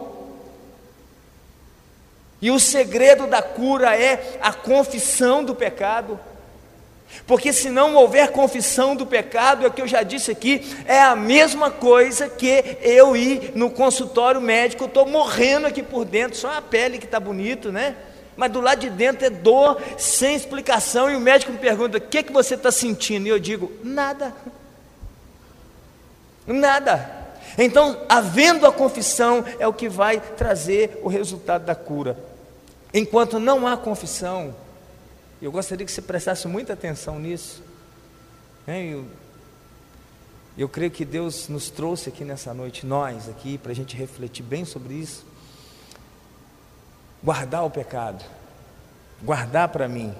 E 2.41 2.51
o 2.51 2.60
segredo 2.60 3.25
da 3.25 3.41
cura 3.41 3.96
é 3.96 4.38
a 4.41 4.53
confissão 4.53 5.44
do 5.44 5.56
pecado. 5.56 6.20
Porque 7.25 7.51
se 7.51 7.70
não 7.70 7.96
houver 7.96 8.32
confissão 8.32 8.96
do 8.96 9.06
pecado, 9.06 9.63
é 9.63 9.67
o 9.67 9.72
que 9.72 9.82
eu 9.82 9.88
já 9.88 10.03
disse 10.03 10.29
aqui, 10.29 10.77
é 10.86 11.01
a 11.01 11.15
mesma 11.15 11.72
coisa 11.72 12.29
que 12.29 12.77
eu 12.82 13.15
ir 13.15 13.53
no 13.56 13.70
consultório 13.70 14.41
médico, 14.41 14.86
estou 14.86 15.08
morrendo 15.08 15.67
aqui 15.67 15.82
por 15.82 16.06
dentro, 16.06 16.38
só 16.38 16.51
a 16.51 16.62
pele 16.62 16.98
que 16.98 17.06
está 17.06 17.20
bonito, 17.20 17.72
né? 17.72 17.96
Mas 18.36 18.51
do 18.51 18.62
lado 18.62 18.79
de 18.79 18.89
dentro 18.89 19.25
é 19.25 19.29
dor 19.29 19.82
sem 19.98 20.36
explicação, 20.36 21.10
e 21.10 21.15
o 21.15 21.20
médico 21.20 21.51
me 21.51 21.58
pergunta: 21.58 21.98
o 21.98 22.01
que, 22.01 22.22
que 22.22 22.32
você 22.32 22.53
está 22.53 22.72
sentindo? 22.72 23.25
E 23.25 23.29
eu 23.29 23.39
digo: 23.39 23.72
nada. 23.84 24.34
Nada. 26.46 27.17
Então, 27.58 28.00
havendo 28.08 28.67
a 28.67 28.72
confissão, 28.72 29.44
é 29.60 29.67
o 29.67 29.74
que 29.74 29.89
vai 29.89 30.20
trazer 30.20 31.00
o 31.01 31.08
resultado 31.08 31.65
da 31.65 31.74
cura. 31.74 32.26
Enquanto 32.98 33.39
não 33.39 33.68
há 33.68 33.77
confissão, 33.77 34.56
eu 35.39 35.51
gostaria 35.51 35.86
que 35.86 35.92
você 35.92 36.01
prestasse 36.01 36.48
muita 36.48 36.74
atenção 36.74 37.20
nisso. 37.20 37.62
Né? 38.66 38.86
Eu, 38.86 39.06
eu 40.58 40.68
creio 40.68 40.89
que 40.89 41.06
Deus 41.06 41.48
nos 41.48 41.70
trouxe 41.70 42.10
aqui 42.10 42.25
nessa 42.25 42.56
noite, 42.56 42.88
nós 42.88 43.30
aqui, 43.30 43.60
para 43.60 43.72
a 43.72 43.75
gente 43.75 43.96
refletir 43.96 44.42
bem 44.42 44.66
sobre 44.66 44.96
isso. 44.96 45.24
Guardar 47.24 47.63
o 47.66 47.70
pecado, 47.70 48.25
guardar 49.22 49.70
para 49.70 49.88
mim. 49.88 50.12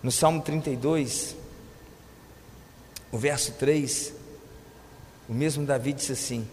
No 0.00 0.12
Salmo 0.12 0.40
32, 0.40 1.34
o 3.10 3.18
verso 3.18 3.50
3, 3.54 4.12
o 5.28 5.34
mesmo 5.34 5.66
Davi 5.66 5.94
disse 5.94 6.12
assim: 6.12 6.48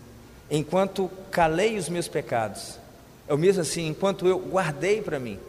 Enquanto 0.49 1.07
calei 1.29 1.77
os 1.77 1.87
meus 1.87 2.07
pecados, 2.07 2.79
o 3.33 3.37
mesmo 3.37 3.61
assim, 3.61 3.87
enquanto 3.87 4.27
eu 4.27 4.37
guardei 4.39 5.01
para 5.01 5.19
mim. 5.19 5.39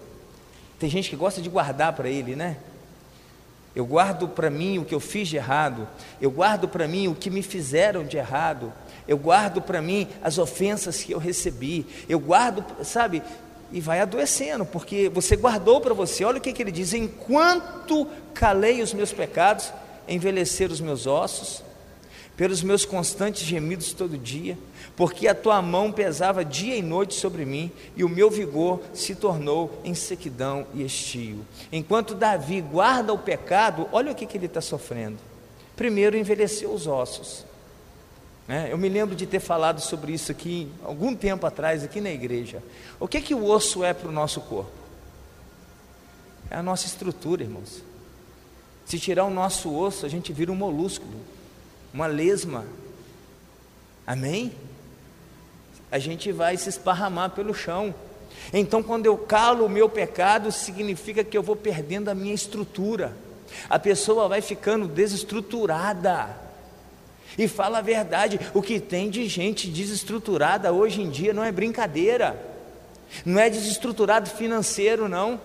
Tem 0.79 0.89
gente 0.89 1.11
que 1.11 1.17
gosta 1.17 1.41
de 1.41 1.49
guardar 1.49 1.93
para 1.93 2.09
ele, 2.09 2.37
né? 2.37 2.57
Eu 3.75 3.85
guardo 3.85 4.27
para 4.29 4.49
mim 4.49 4.79
o 4.79 4.85
que 4.87 4.95
eu 4.95 5.01
fiz 5.01 5.29
de 5.29 5.37
errado, 5.37 5.87
eu 6.19 6.31
guardo 6.31 6.67
para 6.67 6.89
mim 6.89 7.09
o 7.09 7.15
que 7.15 7.29
me 7.29 7.43
fizeram 7.43 8.05
de 8.05 8.17
errado, 8.17 8.73
eu 9.07 9.19
guardo 9.19 9.61
para 9.61 9.83
mim 9.83 10.09
as 10.23 10.39
ofensas 10.39 11.03
que 11.03 11.13
eu 11.13 11.19
recebi, 11.19 11.87
eu 12.09 12.19
guardo, 12.19 12.65
sabe? 12.83 13.23
E 13.71 13.81
vai 13.81 14.01
adoecendo, 14.01 14.65
porque 14.65 15.11
você 15.11 15.37
guardou 15.37 15.81
para 15.81 15.93
você. 15.93 16.25
Olha 16.25 16.39
o 16.39 16.41
que, 16.41 16.55
que 16.55 16.63
ele 16.63 16.73
diz: 16.73 16.95
enquanto 16.95 18.07
calei 18.33 18.81
os 18.81 18.95
meus 18.95 19.13
pecados, 19.13 19.73
envelheceram 20.09 20.73
os 20.73 20.81
meus 20.81 21.07
ossos, 21.07 21.63
pelos 22.35 22.63
meus 22.63 22.87
constantes 22.87 23.43
gemidos 23.43 23.93
todo 23.93 24.17
dia, 24.17 24.57
porque 24.97 25.29
a 25.29 25.35
tua 25.35 25.61
mão 25.61 25.93
pesava 25.93 26.45
dia 26.45 26.75
e 26.75 26.83
noite 26.83 27.15
sobre 27.15 27.45
mim, 27.45 27.71
e 27.95 28.03
o 28.03 28.09
meu 28.09 28.31
vigor 28.31 28.81
se 28.95 29.15
tornou 29.15 29.81
em 29.85 29.95
sequidão 29.95 30.67
e 30.75 30.85
estio. 30.85 31.45
Enquanto 31.71 32.15
Davi 32.15 32.61
guarda 32.61 33.13
o 33.13 33.19
pecado, 33.19 33.89
olha 33.93 34.13
o 34.13 34.15
que, 34.15 34.27
que 34.27 34.37
ele 34.37 34.47
está 34.47 34.61
sofrendo. 34.61 35.19
Primeiro, 35.77 36.17
envelheceu 36.17 36.73
os 36.73 36.87
ossos. 36.87 37.45
É, 38.49 38.73
eu 38.73 38.79
me 38.79 38.89
lembro 38.89 39.15
de 39.15 39.27
ter 39.27 39.41
falado 39.41 39.81
sobre 39.81 40.13
isso 40.13 40.33
aqui 40.33 40.71
algum 40.83 41.15
tempo 41.15 41.47
atrás, 41.47 41.85
aqui 41.85 42.01
na 42.01 42.11
igreja. 42.11 42.63
O 42.99 43.07
que, 43.07 43.21
que 43.21 43.35
o 43.35 43.45
osso 43.45 43.85
é 43.85 43.93
para 43.93 44.09
o 44.09 44.13
nosso 44.13 44.41
corpo? 44.41 44.71
É 46.49 46.57
a 46.57 46.63
nossa 46.63 46.87
estrutura, 46.87 47.43
irmãos. 47.43 47.83
Se 48.87 49.01
tirar 49.01 49.25
o 49.25 49.31
nosso 49.31 49.75
osso, 49.77 50.07
a 50.07 50.09
gente 50.09 50.33
vira 50.33 50.51
um 50.51 50.57
molúsculo 50.57 51.21
uma 51.97 52.07
lesma. 52.07 52.67
Amém? 54.07 54.53
A 55.91 55.99
gente 55.99 56.33
vai 56.33 56.57
se 56.57 56.69
esparramar 56.69 57.31
pelo 57.31 57.55
chão. 57.55 57.95
Então, 58.53 58.83
quando 58.83 59.07
eu 59.07 59.17
calo 59.17 59.67
o 59.67 59.69
meu 59.71 59.89
pecado, 59.89 60.53
significa 60.53 61.25
que 61.25 61.37
eu 61.37 61.43
vou 61.43 61.57
perdendo 61.57 62.09
a 62.09 62.15
minha 62.15 62.35
estrutura. 62.35 63.17
A 63.69 63.79
pessoa 63.79 64.29
vai 64.29 64.41
ficando 64.41 64.87
desestruturada. 64.87 66.29
E 67.39 67.47
fala 67.47 67.79
a 67.79 67.83
verdade, 67.83 68.41
o 68.55 68.63
que 68.63 68.81
tem 68.81 69.11
de 69.11 69.29
gente 69.29 69.69
desestruturada 69.69 70.73
hoje 70.73 71.03
em 71.03 71.11
dia 71.11 71.35
não 71.35 71.45
é 71.45 71.53
brincadeira. 71.53 72.41
Não 73.25 73.41
é 73.41 73.51
desestruturado 73.51 74.29
financeiro, 74.31 75.09
não. 75.09 75.41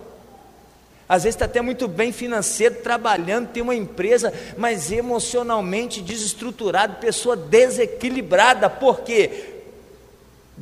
Às 1.08 1.24
vezes 1.24 1.34
está 1.34 1.44
até 1.44 1.60
muito 1.60 1.86
bem 1.86 2.10
financeiro, 2.10 2.76
trabalhando, 2.76 3.50
tem 3.50 3.62
uma 3.62 3.74
empresa, 3.74 4.32
mas 4.56 4.90
emocionalmente 4.90 6.00
desestruturado, 6.00 6.96
pessoa 6.96 7.36
desequilibrada. 7.36 8.70
Por 8.70 9.00
quê? 9.00 9.51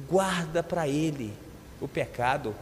Guarda 0.09 0.63
para 0.63 0.87
ele 0.87 1.33
o 1.81 1.89
pecado. 1.89 2.55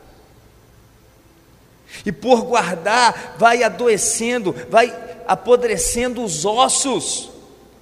E 2.04 2.12
por 2.12 2.42
guardar, 2.42 3.36
vai 3.38 3.62
adoecendo, 3.62 4.54
vai 4.70 4.94
apodrecendo 5.26 6.22
os 6.22 6.44
ossos, 6.44 7.30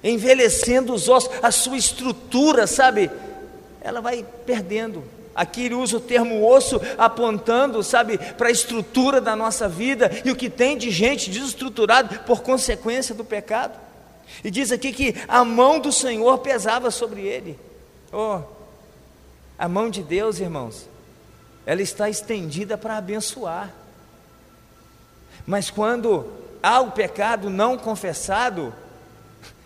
envelhecendo 0.03 0.93
os 0.93 1.09
ossos, 1.09 1.31
a 1.41 1.51
sua 1.51 1.77
estrutura, 1.77 2.67
sabe? 2.67 3.11
Ela 3.81 4.01
vai 4.01 4.25
perdendo. 4.45 5.03
Aqui 5.35 5.65
ele 5.65 5.75
usa 5.75 5.97
o 5.97 6.01
termo 6.01 6.45
osso 6.47 6.81
apontando, 6.97 7.83
sabe, 7.83 8.17
para 8.17 8.47
a 8.47 8.51
estrutura 8.51 9.21
da 9.21 9.35
nossa 9.35 9.69
vida 9.69 10.09
e 10.25 10.31
o 10.31 10.35
que 10.35 10.49
tem 10.49 10.77
de 10.77 10.89
gente 10.89 11.29
desestruturado 11.29 12.19
por 12.21 12.41
consequência 12.41 13.13
do 13.13 13.23
pecado. 13.23 13.77
E 14.43 14.49
diz 14.49 14.71
aqui 14.71 14.91
que 14.91 15.15
a 15.27 15.43
mão 15.45 15.79
do 15.79 15.91
Senhor 15.91 16.39
pesava 16.39 16.89
sobre 16.89 17.21
ele. 17.21 17.57
Oh, 18.11 18.41
a 19.57 19.67
mão 19.67 19.89
de 19.89 20.03
Deus, 20.03 20.39
irmãos, 20.39 20.87
ela 21.65 21.81
está 21.81 22.09
estendida 22.09 22.77
para 22.77 22.97
abençoar. 22.97 23.73
Mas 25.45 25.69
quando 25.69 26.31
há 26.61 26.79
o 26.81 26.91
pecado 26.91 27.49
não 27.49 27.77
confessado, 27.77 28.73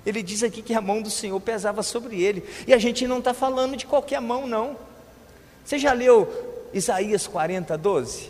ele 0.06 0.24
diz 0.24 0.44
aqui 0.44 0.62
que 0.62 0.74
a 0.74 0.82
mão 0.82 1.02
do 1.02 1.10
Senhor 1.10 1.40
pesava 1.40 1.84
sobre 1.84 2.22
ele. 2.22 2.44
E 2.66 2.74
a 2.74 2.78
gente 2.78 3.08
não 3.08 3.20
está 3.20 3.34
falando 3.34 3.76
de 3.76 3.86
qualquer 3.86 4.22
mão, 4.22 4.48
não. 4.48 4.78
Você 5.64 5.78
já 5.78 5.94
leu 5.94 6.70
Isaías 6.74 7.28
40, 7.28 7.78
12? 7.78 8.30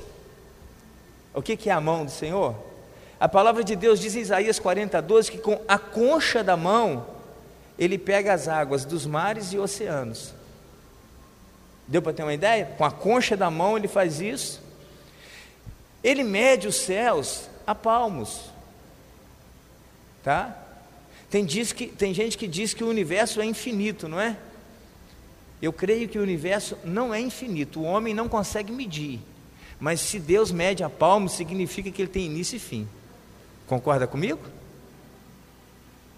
O 1.34 1.42
que, 1.42 1.56
que 1.56 1.70
é 1.70 1.74
a 1.74 1.80
mão 1.80 2.06
do 2.06 2.12
Senhor? 2.12 2.56
A 3.20 3.30
palavra 3.30 3.64
de 3.64 3.76
Deus 3.76 4.00
diz 4.00 4.16
em 4.16 4.20
Isaías 4.22 4.60
40, 4.60 5.02
12 5.02 5.32
que 5.32 5.38
com 5.38 5.62
a 5.68 5.78
concha 5.78 6.44
da 6.44 6.58
mão 6.58 7.06
ele 7.78 7.98
pega 7.98 8.34
as 8.34 8.48
águas 8.48 8.84
dos 8.84 9.06
mares 9.06 9.54
e 9.54 9.60
oceanos. 9.60 10.34
Deu 11.92 12.02
para 12.02 12.14
ter 12.14 12.24
uma 12.24 12.34
ideia? 12.34 12.68
Com 12.78 12.86
a 12.86 12.90
concha 12.90 13.36
da 13.36 13.52
mão 13.52 13.76
ele 13.76 13.90
faz 13.90 14.22
isso. 14.22 14.62
Ele 16.02 16.24
mede 16.24 16.66
os 16.66 16.78
céus 16.78 17.50
a 17.68 17.76
palmos. 17.76 18.50
Tá? 20.24 20.58
Tem, 21.30 21.44
diz 21.44 21.74
que, 21.74 21.88
tem 21.88 22.14
gente 22.14 22.38
que 22.38 22.48
diz 22.48 22.74
que 22.74 22.82
o 22.82 22.88
universo 22.88 23.42
é 23.42 23.46
infinito, 23.46 24.08
não 24.08 24.22
é? 24.22 24.38
Eu 25.62 25.74
creio 25.74 26.08
que 26.08 26.18
o 26.18 26.22
universo 26.22 26.78
não 26.82 27.14
é 27.14 27.20
infinito, 27.20 27.82
o 27.82 27.84
homem 27.84 28.14
não 28.14 28.30
consegue 28.30 28.72
medir. 28.72 29.20
Mas 29.78 30.00
se 30.00 30.18
Deus 30.18 30.50
mede 30.50 30.86
a 30.86 30.90
palmo, 30.90 31.28
significa 31.28 31.92
que 31.92 32.04
ele 32.04 32.10
tem 32.10 32.26
início 32.26 32.56
e 32.56 32.60
fim. 32.60 32.88
Concorda 33.68 34.08
comigo? 34.08 34.40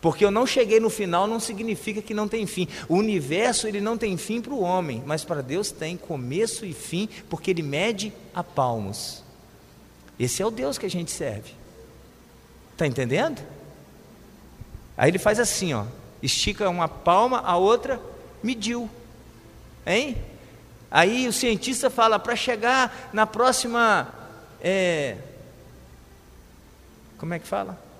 Porque 0.04 0.26
eu 0.26 0.30
não 0.30 0.46
cheguei 0.46 0.82
no 0.82 0.90
final 0.90 1.26
não 1.28 1.40
significa 1.40 2.02
que 2.02 2.14
não 2.14 2.28
tem 2.28 2.46
fim. 2.46 2.68
O 2.90 2.96
universo 2.96 3.70
ele 3.70 3.80
não 3.80 3.98
tem 3.98 4.18
fim 4.18 4.42
para 4.42 4.54
o 4.54 4.60
homem, 4.60 5.02
mas 5.06 5.24
para 5.24 5.42
Deus 5.42 5.72
tem 5.72 5.96
começo 5.96 6.66
e 6.66 6.74
fim, 6.74 7.08
porque 7.30 7.50
ele 7.50 7.64
mede 7.64 8.12
a 8.36 8.44
palmos. 8.44 9.24
Esse 10.20 10.42
é 10.42 10.46
o 10.46 10.52
Deus 10.52 10.78
que 10.78 10.86
a 10.86 10.90
gente 10.90 11.10
serve. 11.10 11.54
Está 12.74 12.86
entendendo? 12.86 13.42
Aí 14.98 15.10
ele 15.10 15.20
faz 15.20 15.40
assim, 15.40 15.74
ó, 15.74 15.86
estica 16.22 16.68
uma 16.68 16.90
palma, 16.90 17.40
a 17.40 17.56
outra 17.56 17.98
mediu. 18.44 18.90
Hein? 19.88 20.18
Aí 20.92 21.30
o 21.30 21.32
cientista 21.32 21.90
fala, 21.90 22.20
para 22.20 22.36
chegar 22.36 23.10
na 23.14 23.26
próxima. 23.26 24.14
É, 24.60 25.16
como 27.18 27.34
é 27.34 27.40
que 27.40 27.48
fala? 27.48 27.93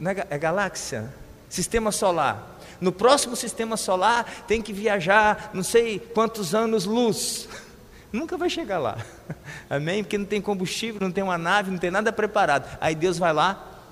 É, 0.00 0.34
é 0.34 0.38
galáxia? 0.38 1.12
Sistema 1.48 1.92
solar. 1.92 2.58
No 2.80 2.90
próximo 2.92 3.36
sistema 3.36 3.76
solar 3.76 4.44
tem 4.46 4.60
que 4.60 4.72
viajar 4.72 5.50
não 5.54 5.62
sei 5.62 5.98
quantos 5.98 6.54
anos 6.54 6.84
luz. 6.84 7.48
Nunca 8.12 8.36
vai 8.36 8.48
chegar 8.48 8.78
lá. 8.78 8.98
Amém? 9.68 10.02
Porque 10.02 10.18
não 10.18 10.24
tem 10.24 10.40
combustível, 10.40 11.00
não 11.00 11.10
tem 11.10 11.24
uma 11.24 11.38
nave, 11.38 11.70
não 11.70 11.78
tem 11.78 11.90
nada 11.90 12.12
preparado. 12.12 12.78
Aí 12.80 12.94
Deus 12.94 13.18
vai 13.18 13.32
lá 13.32 13.82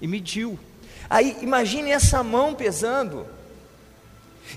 e 0.00 0.06
mediu. 0.06 0.58
Aí 1.08 1.36
imagine 1.40 1.90
essa 1.90 2.22
mão 2.22 2.54
pesando. 2.54 3.26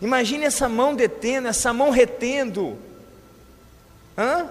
Imagine 0.01 0.45
essa 0.45 0.69
mão 0.69 0.95
detendo, 0.95 1.47
essa 1.47 1.73
mão 1.73 1.89
retendo. 1.89 2.77
Hã? 4.17 4.49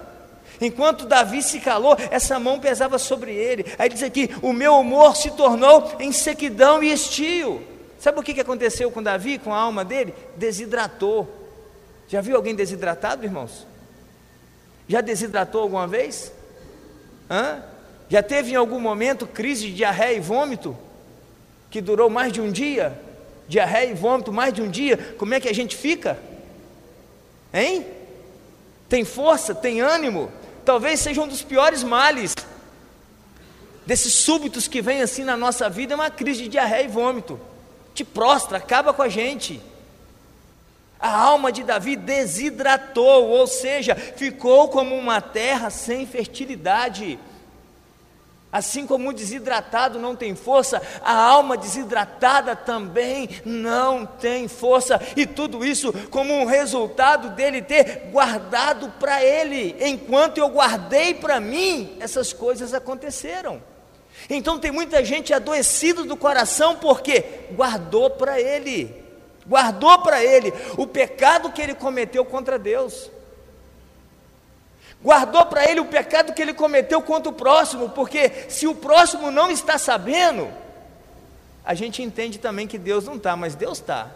Enquanto 0.61 1.05
Davi 1.05 1.41
se 1.41 1.59
calou, 1.59 1.95
essa 2.11 2.39
mão 2.39 2.59
pesava 2.59 2.97
sobre 2.97 3.33
ele. 3.33 3.65
Aí 3.77 3.89
diz 3.89 4.03
aqui: 4.03 4.29
o 4.41 4.53
meu 4.53 4.75
humor 4.75 5.15
se 5.15 5.31
tornou 5.31 5.91
em 5.99 6.11
sequidão 6.11 6.83
e 6.83 6.91
estio. 6.91 7.61
Sabe 7.97 8.19
o 8.19 8.23
que 8.23 8.39
aconteceu 8.39 8.89
com 8.91 9.03
Davi, 9.03 9.37
com 9.37 9.53
a 9.53 9.57
alma 9.57 9.83
dele? 9.83 10.13
Desidratou. 10.35 11.27
Já 12.07 12.21
viu 12.21 12.35
alguém 12.35 12.55
desidratado, 12.55 13.25
irmãos? 13.25 13.67
Já 14.87 15.01
desidratou 15.01 15.61
alguma 15.61 15.85
vez? 15.87 16.31
Hã? 17.29 17.63
Já 18.09 18.23
teve 18.23 18.53
em 18.53 18.55
algum 18.55 18.79
momento 18.79 19.27
crise 19.27 19.67
de 19.67 19.75
diarreia 19.75 20.17
e 20.17 20.19
vômito? 20.19 20.75
Que 21.69 21.81
durou 21.81 22.09
mais 22.09 22.31
de 22.31 22.41
um 22.41 22.51
dia? 22.51 22.99
diarreia 23.49 23.89
e 23.89 23.93
vômito 23.95 24.31
mais 24.31 24.53
de 24.53 24.61
um 24.61 24.69
dia, 24.69 25.15
como 25.17 25.33
é 25.33 25.39
que 25.39 25.49
a 25.49 25.53
gente 25.53 25.75
fica? 25.75 26.19
Hein? 27.51 27.85
Tem 28.87 29.03
força, 29.03 29.55
tem 29.55 29.81
ânimo? 29.81 30.31
Talvez 30.65 30.99
seja 30.99 31.21
um 31.21 31.27
dos 31.27 31.41
piores 31.41 31.83
males 31.83 32.35
desses 33.85 34.13
súbitos 34.13 34.67
que 34.67 34.81
vem 34.81 35.01
assim 35.01 35.23
na 35.23 35.35
nossa 35.35 35.69
vida, 35.69 35.93
é 35.93 35.95
uma 35.95 36.11
crise 36.11 36.43
de 36.43 36.49
diarreia 36.49 36.83
e 36.85 36.87
vômito. 36.87 37.39
Te 37.93 38.03
prostra, 38.03 38.57
acaba 38.57 38.93
com 38.93 39.01
a 39.01 39.09
gente. 39.09 39.59
A 40.99 41.17
alma 41.17 41.51
de 41.51 41.63
Davi 41.63 41.95
desidratou, 41.95 43.29
ou 43.29 43.47
seja, 43.47 43.95
ficou 43.95 44.67
como 44.67 44.95
uma 44.95 45.21
terra 45.21 45.69
sem 45.69 46.05
fertilidade. 46.05 47.17
Assim 48.51 48.87
como 48.87 49.09
o 49.09 49.13
desidratado 49.13 49.99
não 49.99 50.15
tem 50.15 50.35
força, 50.35 50.81
a 51.03 51.13
alma 51.13 51.55
desidratada 51.55 52.55
também 52.55 53.29
não 53.45 54.07
tem 54.07 54.47
força, 54.47 54.99
e 55.15 55.27
tudo 55.27 55.63
isso 55.63 55.93
como 56.09 56.33
um 56.33 56.45
resultado 56.45 57.29
dele 57.29 57.61
ter 57.61 58.09
guardado 58.11 58.91
para 58.99 59.23
ele. 59.23 59.75
Enquanto 59.79 60.39
eu 60.39 60.49
guardei 60.49 61.13
para 61.13 61.39
mim, 61.39 61.95
essas 61.99 62.33
coisas 62.33 62.73
aconteceram. 62.73 63.61
Então 64.27 64.57
tem 64.57 64.71
muita 64.71 65.05
gente 65.05 65.31
adoecida 65.31 66.03
do 66.03 66.17
coração 66.17 66.75
porque 66.75 67.23
guardou 67.51 68.09
para 68.09 68.41
ele, 68.41 68.93
guardou 69.47 69.99
para 69.99 70.23
ele 70.23 70.51
o 70.75 70.87
pecado 70.87 71.51
que 71.51 71.61
ele 71.61 71.75
cometeu 71.75 72.25
contra 72.25 72.57
Deus 72.57 73.11
guardou 75.03 75.45
para 75.45 75.69
ele 75.69 75.79
o 75.79 75.85
pecado 75.85 76.33
que 76.33 76.41
ele 76.41 76.53
cometeu 76.53 77.01
contra 77.01 77.29
o 77.29 77.33
próximo, 77.33 77.89
porque 77.89 78.29
se 78.49 78.67
o 78.67 78.75
próximo 78.75 79.31
não 79.31 79.49
está 79.49 79.77
sabendo, 79.77 80.49
a 81.63 81.73
gente 81.73 82.01
entende 82.01 82.37
também 82.39 82.67
que 82.67 82.77
Deus 82.77 83.05
não 83.05 83.15
está, 83.15 83.35
mas 83.35 83.55
Deus 83.55 83.79
está. 83.79 84.09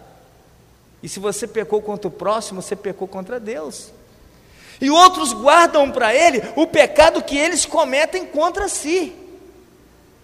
E 1.01 1.09
se 1.09 1.19
você 1.19 1.47
pecou 1.47 1.81
contra 1.81 2.07
o 2.07 2.11
próximo, 2.11 2.61
você 2.61 2.75
pecou 2.75 3.07
contra 3.07 3.39
Deus. 3.39 3.91
E 4.79 4.89
outros 4.89 5.33
guardam 5.33 5.91
para 5.91 6.13
ele 6.13 6.41
o 6.55 6.65
pecado 6.65 7.21
que 7.21 7.37
eles 7.37 7.65
cometem 7.65 8.25
contra 8.25 8.67
si. 8.67 9.13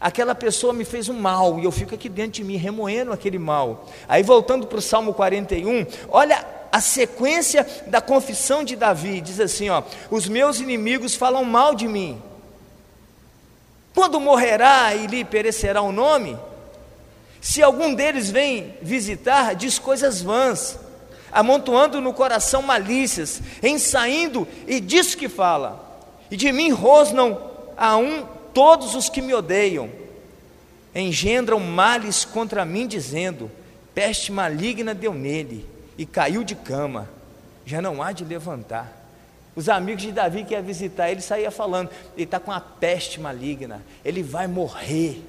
Aquela 0.01 0.33
pessoa 0.33 0.71
me 0.71 0.85
fez 0.85 1.09
um 1.09 1.19
mal 1.19 1.59
e 1.59 1.65
eu 1.65 1.71
fico 1.71 1.93
aqui 1.93 2.07
dentro 2.07 2.31
de 2.31 2.43
mim 2.43 2.55
remoendo 2.55 3.11
aquele 3.11 3.37
mal. 3.37 3.87
Aí 4.07 4.23
voltando 4.23 4.65
para 4.65 4.79
o 4.79 4.81
Salmo 4.81 5.13
41, 5.13 5.85
olha 6.09 6.58
a 6.71 6.81
sequência 6.81 7.65
da 7.87 8.01
confissão 8.01 8.63
de 8.63 8.75
Davi. 8.75 9.21
Diz 9.21 9.39
assim: 9.39 9.69
ó, 9.69 9.83
os 10.09 10.27
meus 10.27 10.59
inimigos 10.59 11.15
falam 11.15 11.43
mal 11.43 11.75
de 11.75 11.87
mim. 11.87 12.21
Quando 13.93 14.19
morrerá 14.19 14.93
e 14.95 15.07
lhe 15.07 15.25
perecerá 15.25 15.81
o 15.81 15.91
nome, 15.91 16.37
se 17.41 17.61
algum 17.63 17.93
deles 17.93 18.29
vem 18.29 18.75
visitar, 18.81 19.55
diz 19.55 19.79
coisas 19.79 20.21
vãs, 20.21 20.79
amontoando 21.31 21.99
no 21.99 22.13
coração 22.13 22.61
malícias, 22.61 23.41
ensaindo 23.63 24.47
e 24.67 24.79
diz 24.79 25.15
que 25.15 25.27
fala, 25.27 26.07
e 26.29 26.37
de 26.37 26.51
mim 26.51 26.69
rosnam 26.71 27.49
a 27.75 27.97
um 27.97 28.25
todos 28.53 28.95
os 28.95 29.09
que 29.09 29.21
me 29.21 29.33
odeiam, 29.33 29.89
engendram 30.93 31.59
males 31.59 32.23
contra 32.23 32.63
mim, 32.63 32.87
dizendo: 32.87 33.49
peste 33.93 34.31
maligna 34.31 34.93
deu 34.93 35.13
nele 35.13 35.78
e 35.99 36.05
caiu 36.05 36.45
de 36.45 36.55
cama, 36.55 37.09
já 37.65 37.81
não 37.81 38.01
há 38.01 38.13
de 38.13 38.23
levantar. 38.23 38.89
Os 39.53 39.67
amigos 39.67 40.03
de 40.03 40.13
Davi 40.13 40.45
que 40.45 40.53
iam 40.53 40.63
visitar 40.63 41.11
ele 41.11 41.19
saíam 41.19 41.51
falando: 41.51 41.89
ele 42.15 42.23
está 42.23 42.39
com 42.39 42.51
uma 42.51 42.61
peste 42.61 43.19
maligna, 43.19 43.83
ele 44.05 44.23
vai 44.23 44.47
morrer. 44.47 45.21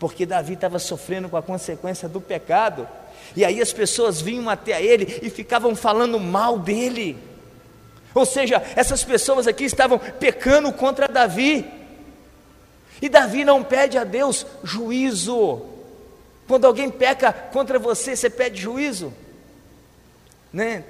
Porque 0.00 0.26
Davi 0.26 0.54
estava 0.54 0.80
sofrendo 0.80 1.28
com 1.28 1.36
a 1.36 1.42
consequência 1.42 2.08
do 2.08 2.20
pecado. 2.20 2.88
E 3.36 3.44
aí 3.44 3.62
as 3.62 3.72
pessoas 3.72 4.20
vinham 4.20 4.50
até 4.50 4.82
ele 4.82 5.20
e 5.22 5.30
ficavam 5.30 5.76
falando 5.76 6.18
mal 6.18 6.58
dele. 6.58 7.16
Ou 8.12 8.26
seja, 8.26 8.60
essas 8.74 9.04
pessoas 9.04 9.46
aqui 9.46 9.62
estavam 9.62 9.96
pecando 9.96 10.72
contra 10.72 11.06
Davi. 11.06 11.64
E 13.00 13.08
Davi 13.08 13.44
não 13.44 13.62
pede 13.62 13.96
a 13.96 14.02
Deus 14.02 14.44
juízo. 14.64 15.62
Quando 16.48 16.64
alguém 16.64 16.90
peca 16.90 17.32
contra 17.32 17.78
você, 17.78 18.16
você 18.16 18.28
pede 18.28 18.60
juízo? 18.60 19.14
Né? 20.52 20.84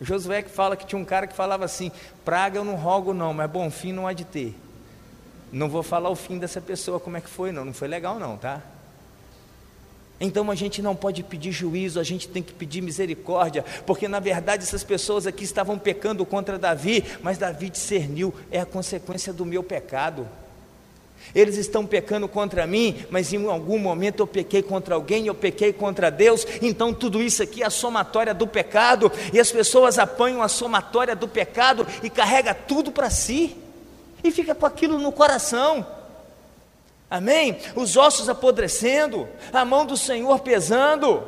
Josué 0.00 0.42
que 0.42 0.50
fala 0.50 0.76
que 0.76 0.86
tinha 0.86 0.98
um 0.98 1.04
cara 1.04 1.26
que 1.26 1.34
falava 1.34 1.64
assim: 1.64 1.90
praga 2.24 2.58
eu 2.58 2.64
não 2.64 2.74
rogo, 2.76 3.14
não, 3.14 3.32
mas 3.32 3.50
bom 3.50 3.70
fim 3.70 3.92
não 3.92 4.06
há 4.06 4.12
de 4.12 4.24
ter. 4.24 4.54
Não 5.52 5.68
vou 5.68 5.82
falar 5.82 6.10
o 6.10 6.16
fim 6.16 6.38
dessa 6.38 6.60
pessoa, 6.60 7.00
como 7.00 7.16
é 7.16 7.20
que 7.20 7.30
foi, 7.30 7.52
não, 7.52 7.64
não 7.64 7.72
foi 7.72 7.88
legal, 7.88 8.18
não, 8.18 8.36
tá? 8.36 8.62
Então 10.18 10.50
a 10.50 10.54
gente 10.54 10.80
não 10.80 10.96
pode 10.96 11.22
pedir 11.22 11.52
juízo, 11.52 12.00
a 12.00 12.02
gente 12.02 12.26
tem 12.26 12.42
que 12.42 12.52
pedir 12.52 12.80
misericórdia, 12.80 13.64
porque 13.84 14.08
na 14.08 14.18
verdade 14.18 14.62
essas 14.62 14.82
pessoas 14.82 15.26
aqui 15.26 15.44
estavam 15.44 15.78
pecando 15.78 16.24
contra 16.24 16.58
Davi, 16.58 17.04
mas 17.22 17.36
Davi 17.36 17.68
discerniu, 17.68 18.34
é 18.50 18.60
a 18.60 18.66
consequência 18.66 19.32
do 19.32 19.44
meu 19.44 19.62
pecado. 19.62 20.26
Eles 21.34 21.56
estão 21.56 21.84
pecando 21.84 22.28
contra 22.28 22.66
mim, 22.66 23.04
mas 23.10 23.32
em 23.32 23.48
algum 23.48 23.78
momento 23.78 24.20
eu 24.20 24.26
pequei 24.26 24.62
contra 24.62 24.94
alguém, 24.94 25.26
eu 25.26 25.34
pequei 25.34 25.72
contra 25.72 26.10
Deus, 26.10 26.46
então 26.62 26.94
tudo 26.94 27.22
isso 27.22 27.42
aqui 27.42 27.62
é 27.62 27.66
a 27.66 27.70
somatória 27.70 28.32
do 28.32 28.46
pecado, 28.46 29.10
e 29.32 29.40
as 29.40 29.50
pessoas 29.52 29.98
apanham 29.98 30.42
a 30.42 30.48
somatória 30.48 31.14
do 31.14 31.28
pecado 31.28 31.86
e 32.02 32.08
carrega 32.08 32.54
tudo 32.54 32.90
para 32.90 33.10
si, 33.10 33.56
e 34.22 34.30
fica 34.30 34.54
com 34.54 34.66
aquilo 34.66 34.98
no 34.98 35.12
coração. 35.12 35.86
Amém? 37.10 37.58
Os 37.74 37.96
ossos 37.96 38.28
apodrecendo, 38.28 39.28
a 39.52 39.64
mão 39.64 39.86
do 39.86 39.96
Senhor 39.96 40.40
pesando, 40.40 41.22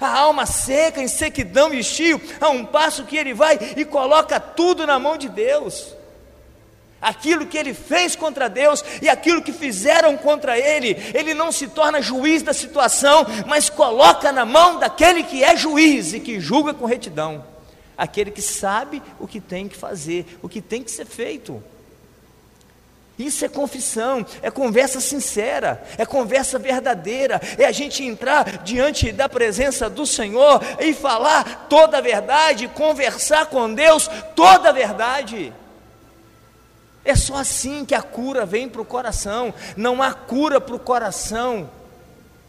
a 0.00 0.18
alma 0.18 0.46
seca, 0.46 1.02
em 1.02 1.08
sequidão 1.08 1.72
e 1.72 1.80
estio, 1.80 2.20
a 2.40 2.48
um 2.48 2.64
passo 2.64 3.04
que 3.04 3.16
ele 3.16 3.34
vai 3.34 3.58
e 3.76 3.84
coloca 3.84 4.38
tudo 4.38 4.86
na 4.86 4.98
mão 4.98 5.16
de 5.16 5.28
Deus. 5.28 5.95
Aquilo 7.00 7.46
que 7.46 7.58
ele 7.58 7.74
fez 7.74 8.16
contra 8.16 8.48
Deus 8.48 8.82
e 9.02 9.08
aquilo 9.08 9.42
que 9.42 9.52
fizeram 9.52 10.16
contra 10.16 10.58
ele, 10.58 10.96
ele 11.14 11.34
não 11.34 11.52
se 11.52 11.68
torna 11.68 12.00
juiz 12.00 12.42
da 12.42 12.54
situação, 12.54 13.26
mas 13.46 13.68
coloca 13.68 14.32
na 14.32 14.46
mão 14.46 14.78
daquele 14.78 15.22
que 15.22 15.44
é 15.44 15.56
juiz 15.56 16.14
e 16.14 16.20
que 16.20 16.40
julga 16.40 16.72
com 16.72 16.86
retidão, 16.86 17.44
aquele 17.96 18.30
que 18.30 18.42
sabe 18.42 19.02
o 19.20 19.26
que 19.26 19.40
tem 19.40 19.68
que 19.68 19.76
fazer, 19.76 20.38
o 20.42 20.48
que 20.48 20.60
tem 20.62 20.82
que 20.82 20.90
ser 20.90 21.06
feito. 21.06 21.62
Isso 23.18 23.44
é 23.44 23.48
confissão, 23.48 24.24
é 24.42 24.50
conversa 24.50 25.00
sincera, 25.00 25.82
é 25.96 26.04
conversa 26.04 26.58
verdadeira, 26.58 27.40
é 27.56 27.64
a 27.64 27.72
gente 27.72 28.04
entrar 28.04 28.62
diante 28.62 29.10
da 29.10 29.26
presença 29.26 29.88
do 29.88 30.06
Senhor 30.06 30.60
e 30.78 30.92
falar 30.92 31.66
toda 31.68 31.96
a 31.96 32.02
verdade, 32.02 32.68
conversar 32.68 33.46
com 33.46 33.72
Deus 33.72 34.10
toda 34.34 34.68
a 34.68 34.72
verdade. 34.72 35.52
É 37.06 37.14
só 37.14 37.36
assim 37.36 37.84
que 37.84 37.94
a 37.94 38.02
cura 38.02 38.44
vem 38.44 38.68
para 38.68 38.82
o 38.82 38.84
coração, 38.84 39.54
não 39.76 40.02
há 40.02 40.12
cura 40.12 40.60
para 40.60 40.74
o 40.74 40.78
coração 40.78 41.70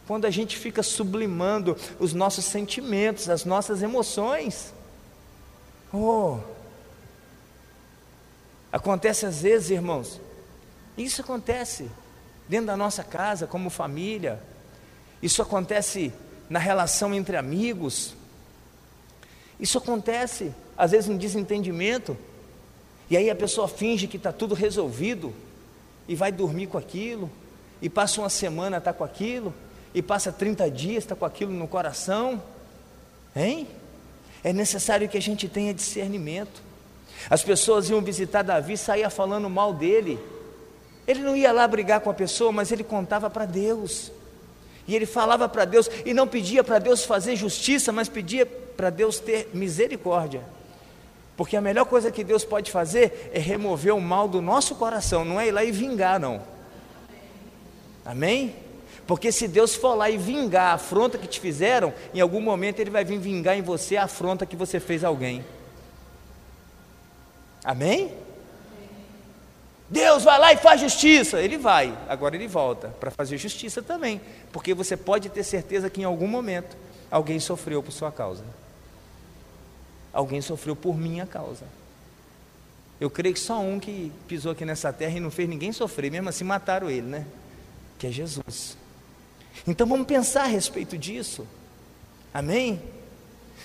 quando 0.04 0.24
a 0.24 0.30
gente 0.30 0.56
fica 0.56 0.82
sublimando 0.82 1.76
os 2.00 2.12
nossos 2.12 2.44
sentimentos, 2.44 3.30
as 3.30 3.44
nossas 3.44 3.82
emoções. 3.82 4.74
Oh, 5.92 6.38
acontece 8.72 9.26
às 9.26 9.42
vezes, 9.42 9.70
irmãos, 9.70 10.20
isso 10.96 11.20
acontece 11.20 11.88
dentro 12.48 12.66
da 12.66 12.76
nossa 12.76 13.04
casa, 13.04 13.46
como 13.46 13.70
família. 13.70 14.42
Isso 15.22 15.40
acontece 15.40 16.12
na 16.50 16.58
relação 16.58 17.14
entre 17.14 17.36
amigos. 17.36 18.16
Isso 19.60 19.78
acontece, 19.78 20.52
às 20.76 20.90
vezes, 20.90 21.08
um 21.08 21.16
desentendimento. 21.16 22.16
E 23.10 23.16
aí 23.16 23.30
a 23.30 23.34
pessoa 23.34 23.66
finge 23.66 24.06
que 24.06 24.16
está 24.16 24.32
tudo 24.32 24.54
resolvido 24.54 25.34
e 26.06 26.14
vai 26.14 26.30
dormir 26.32 26.66
com 26.66 26.78
aquilo, 26.78 27.30
e 27.80 27.88
passa 27.88 28.20
uma 28.20 28.30
semana 28.30 28.78
está 28.78 28.92
com 28.92 29.04
aquilo, 29.04 29.54
e 29.94 30.02
passa 30.02 30.32
30 30.32 30.70
dias 30.70 31.04
está 31.04 31.14
com 31.14 31.24
aquilo 31.24 31.52
no 31.52 31.68
coração. 31.68 32.42
Hein? 33.34 33.66
É 34.42 34.52
necessário 34.52 35.08
que 35.08 35.16
a 35.16 35.22
gente 35.22 35.48
tenha 35.48 35.72
discernimento. 35.72 36.62
As 37.28 37.42
pessoas 37.42 37.90
iam 37.90 38.00
visitar 38.00 38.42
Davi, 38.42 38.76
saía 38.76 39.10
falando 39.10 39.48
mal 39.50 39.72
dele. 39.72 40.18
Ele 41.06 41.20
não 41.20 41.36
ia 41.36 41.52
lá 41.52 41.66
brigar 41.66 42.00
com 42.00 42.10
a 42.10 42.14
pessoa, 42.14 42.52
mas 42.52 42.70
ele 42.70 42.84
contava 42.84 43.28
para 43.30 43.46
Deus. 43.46 44.12
E 44.86 44.94
ele 44.94 45.06
falava 45.06 45.48
para 45.48 45.64
Deus 45.64 45.90
e 46.04 46.14
não 46.14 46.26
pedia 46.26 46.62
para 46.62 46.78
Deus 46.78 47.04
fazer 47.04 47.36
justiça, 47.36 47.92
mas 47.92 48.08
pedia 48.08 48.46
para 48.46 48.90
Deus 48.90 49.18
ter 49.18 49.50
misericórdia. 49.52 50.42
Porque 51.38 51.56
a 51.56 51.60
melhor 51.60 51.84
coisa 51.84 52.10
que 52.10 52.24
Deus 52.24 52.44
pode 52.44 52.72
fazer 52.72 53.30
é 53.32 53.38
remover 53.38 53.94
o 53.94 54.00
mal 54.00 54.26
do 54.26 54.42
nosso 54.42 54.74
coração, 54.74 55.24
não 55.24 55.40
é 55.40 55.46
ir 55.46 55.52
lá 55.52 55.62
e 55.62 55.70
vingar, 55.70 56.18
não. 56.18 56.42
Amém? 58.04 58.56
Porque 59.06 59.30
se 59.30 59.46
Deus 59.46 59.76
for 59.76 59.94
lá 59.94 60.10
e 60.10 60.18
vingar 60.18 60.72
a 60.72 60.74
afronta 60.74 61.16
que 61.16 61.28
te 61.28 61.38
fizeram, 61.38 61.94
em 62.12 62.20
algum 62.20 62.40
momento 62.40 62.80
Ele 62.80 62.90
vai 62.90 63.04
vir 63.04 63.20
vingar 63.20 63.56
em 63.56 63.62
você 63.62 63.96
a 63.96 64.02
afronta 64.02 64.44
que 64.44 64.56
você 64.56 64.80
fez 64.80 65.04
a 65.04 65.08
alguém. 65.08 65.44
Amém? 67.64 68.12
Deus 69.88 70.24
vai 70.24 70.40
lá 70.40 70.52
e 70.52 70.56
faz 70.56 70.80
justiça. 70.80 71.40
Ele 71.40 71.56
vai, 71.56 71.96
agora 72.08 72.34
ele 72.34 72.48
volta 72.48 72.88
para 72.98 73.12
fazer 73.12 73.38
justiça 73.38 73.80
também, 73.80 74.20
porque 74.52 74.74
você 74.74 74.96
pode 74.96 75.28
ter 75.28 75.44
certeza 75.44 75.88
que 75.88 76.00
em 76.00 76.04
algum 76.04 76.26
momento 76.26 76.76
alguém 77.08 77.38
sofreu 77.38 77.80
por 77.80 77.92
sua 77.92 78.10
causa. 78.10 78.42
Alguém 80.18 80.40
sofreu 80.40 80.74
por 80.74 80.96
minha 80.96 81.26
causa. 81.26 81.64
Eu 83.00 83.08
creio 83.08 83.34
que 83.34 83.40
só 83.40 83.60
um 83.60 83.78
que 83.78 84.10
pisou 84.26 84.52
aqui 84.52 84.64
nessa 84.64 84.92
terra 84.92 85.16
e 85.16 85.20
não 85.20 85.30
fez 85.30 85.48
ninguém 85.48 85.72
sofrer, 85.72 86.10
mesmo 86.10 86.28
assim 86.28 86.44
mataram 86.44 86.90
ele, 86.90 87.06
né? 87.06 87.26
Que 87.98 88.06
é 88.06 88.10
Jesus. 88.10 88.76
Então 89.66 89.86
vamos 89.86 90.06
pensar 90.06 90.42
a 90.44 90.46
respeito 90.46 90.98
disso. 90.98 91.46
Amém? 92.34 92.82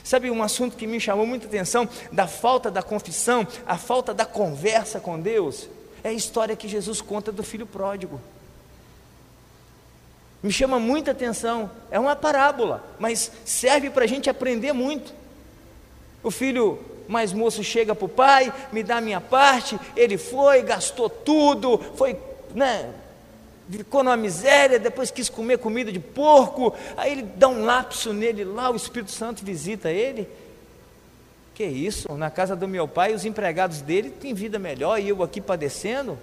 Sabe 0.04 0.30
um 0.30 0.44
assunto 0.44 0.76
que 0.76 0.86
me 0.86 1.00
chamou 1.00 1.26
muita 1.26 1.48
atenção 1.48 1.88
da 2.12 2.28
falta 2.28 2.70
da 2.70 2.84
confissão, 2.84 3.48
a 3.66 3.78
falta 3.78 4.14
da 4.14 4.26
conversa 4.26 5.00
com 5.00 5.20
Deus? 5.20 5.68
é 6.04 6.10
a 6.10 6.14
história 6.14 6.56
que 6.56 6.68
Jesus 6.68 7.02
conta 7.02 7.32
do 7.32 7.42
filho 7.42 7.66
pródigo. 7.66 8.20
Me 10.42 10.52
chama 10.52 10.78
muita 10.78 11.12
atenção, 11.12 11.72
é 11.90 11.98
uma 11.98 12.18
parábola, 12.18 12.84
mas 13.00 13.32
serve 13.46 13.90
para 13.90 14.04
a 14.04 14.08
gente 14.08 14.30
aprender 14.30 14.74
muito. 14.74 15.14
O 16.24 16.32
filho 16.32 16.80
mais 17.08 17.34
moço 17.34 17.64
chega 17.64 17.94
para 17.94 18.06
o 18.06 18.10
pai, 18.10 18.54
me 18.72 18.82
dá 18.82 18.98
a 18.98 19.02
minha 19.02 19.22
parte, 19.22 19.78
ele 19.96 20.18
foi, 20.18 20.62
gastou 20.64 21.10
tudo, 21.10 21.78
foi, 21.96 22.18
né, 22.56 22.90
ficou 23.70 24.04
numa 24.04 24.16
miséria, 24.16 24.80
depois 24.80 25.12
quis 25.12 25.30
comer 25.30 25.58
comida 25.58 25.92
de 25.92 26.00
porco, 26.00 26.74
aí 26.96 27.12
ele 27.12 27.24
dá 27.24 27.48
um 27.48 27.66
lapso 27.66 28.14
nele 28.14 28.44
lá, 28.44 28.70
o 28.70 28.76
Espírito 28.76 29.12
Santo 29.12 29.44
visita 29.44 29.92
ele, 29.92 30.28
que 31.54 31.64
isso? 31.64 32.12
Na 32.14 32.32
casa 32.32 32.56
do 32.56 32.68
meu 32.68 32.88
pai, 32.88 33.14
os 33.14 33.26
empregados 33.26 33.82
dele 33.82 34.10
têm 34.10 34.34
vida 34.34 34.58
melhor 34.58 35.00
e 35.00 35.10
eu 35.10 35.22
aqui 35.22 35.40
padecendo? 35.40 36.18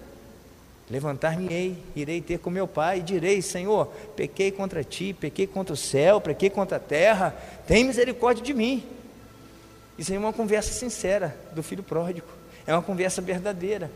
Levantar-me-ei, 0.90 1.78
irei 1.94 2.20
ter 2.20 2.38
com 2.38 2.50
meu 2.50 2.66
pai 2.66 2.98
e 2.98 3.02
direi: 3.02 3.40
Senhor, 3.40 3.86
pequei 4.16 4.50
contra 4.50 4.82
ti, 4.82 5.12
pequei 5.12 5.46
contra 5.46 5.72
o 5.72 5.76
céu, 5.76 6.20
pequei 6.20 6.50
contra 6.50 6.78
a 6.78 6.80
terra, 6.80 7.32
tem 7.64 7.84
misericórdia 7.84 8.42
de 8.42 8.52
mim. 8.52 8.84
Isso 10.00 10.12
aí 10.12 10.16
é 10.16 10.18
uma 10.18 10.32
conversa 10.32 10.72
sincera 10.72 11.36
do 11.52 11.62
filho 11.62 11.82
pródigo, 11.82 12.26
é 12.66 12.72
uma 12.72 12.80
conversa 12.80 13.20
verdadeira. 13.20 13.90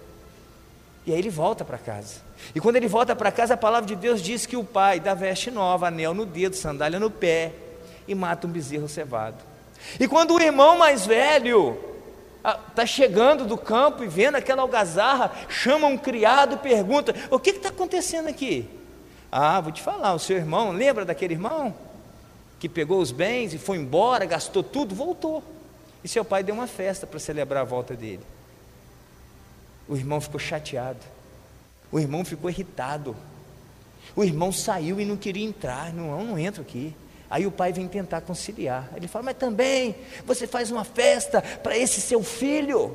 E 1.06 1.10
aí 1.10 1.18
ele 1.18 1.30
volta 1.30 1.64
para 1.64 1.78
casa. 1.78 2.16
E 2.54 2.60
quando 2.60 2.76
ele 2.76 2.86
volta 2.86 3.16
para 3.16 3.32
casa, 3.32 3.54
a 3.54 3.56
palavra 3.56 3.86
de 3.86 3.96
Deus 3.96 4.20
diz 4.20 4.44
que 4.44 4.54
o 4.54 4.62
pai 4.62 5.00
dá 5.00 5.14
veste 5.14 5.50
nova, 5.50 5.88
anel 5.88 6.12
no 6.12 6.26
dedo, 6.26 6.56
sandália 6.56 7.00
no 7.00 7.10
pé 7.10 7.52
e 8.06 8.14
mata 8.14 8.46
um 8.46 8.50
bezerro 8.50 8.86
cevado. 8.86 9.38
E 9.98 10.06
quando 10.06 10.34
o 10.34 10.42
irmão 10.42 10.76
mais 10.76 11.06
velho 11.06 11.78
está 12.68 12.84
chegando 12.84 13.46
do 13.46 13.56
campo 13.56 14.04
e 14.04 14.06
vendo 14.06 14.34
aquela 14.34 14.60
algazarra, 14.60 15.32
chama 15.48 15.86
um 15.86 15.96
criado 15.96 16.56
e 16.56 16.58
pergunta: 16.58 17.14
O 17.30 17.38
que 17.38 17.48
está 17.48 17.70
acontecendo 17.70 18.28
aqui? 18.28 18.68
Ah, 19.32 19.58
vou 19.58 19.72
te 19.72 19.80
falar, 19.80 20.12
o 20.12 20.18
seu 20.18 20.36
irmão, 20.36 20.70
lembra 20.70 21.06
daquele 21.06 21.32
irmão? 21.32 21.74
Que 22.60 22.68
pegou 22.68 23.00
os 23.00 23.10
bens 23.10 23.54
e 23.54 23.58
foi 23.58 23.78
embora, 23.78 24.26
gastou 24.26 24.62
tudo, 24.62 24.94
voltou. 24.94 25.53
E 26.04 26.08
seu 26.08 26.22
pai 26.22 26.42
deu 26.42 26.54
uma 26.54 26.66
festa 26.66 27.06
para 27.06 27.18
celebrar 27.18 27.62
a 27.62 27.64
volta 27.64 27.96
dele. 27.96 28.20
O 29.88 29.96
irmão 29.96 30.20
ficou 30.20 30.38
chateado. 30.38 31.00
O 31.90 31.98
irmão 31.98 32.24
ficou 32.24 32.50
irritado. 32.50 33.16
O 34.14 34.22
irmão 34.22 34.52
saiu 34.52 35.00
e 35.00 35.04
não 35.06 35.16
queria 35.16 35.46
entrar. 35.46 35.94
Não, 35.94 36.22
não 36.22 36.38
entro 36.38 36.60
aqui. 36.60 36.94
Aí 37.30 37.46
o 37.46 37.50
pai 37.50 37.72
vem 37.72 37.88
tentar 37.88 38.20
conciliar. 38.20 38.90
Ele 38.94 39.08
fala: 39.08 39.24
Mas 39.24 39.36
também 39.38 39.96
você 40.26 40.46
faz 40.46 40.70
uma 40.70 40.84
festa 40.84 41.40
para 41.40 41.76
esse 41.76 42.00
seu 42.02 42.22
filho, 42.22 42.94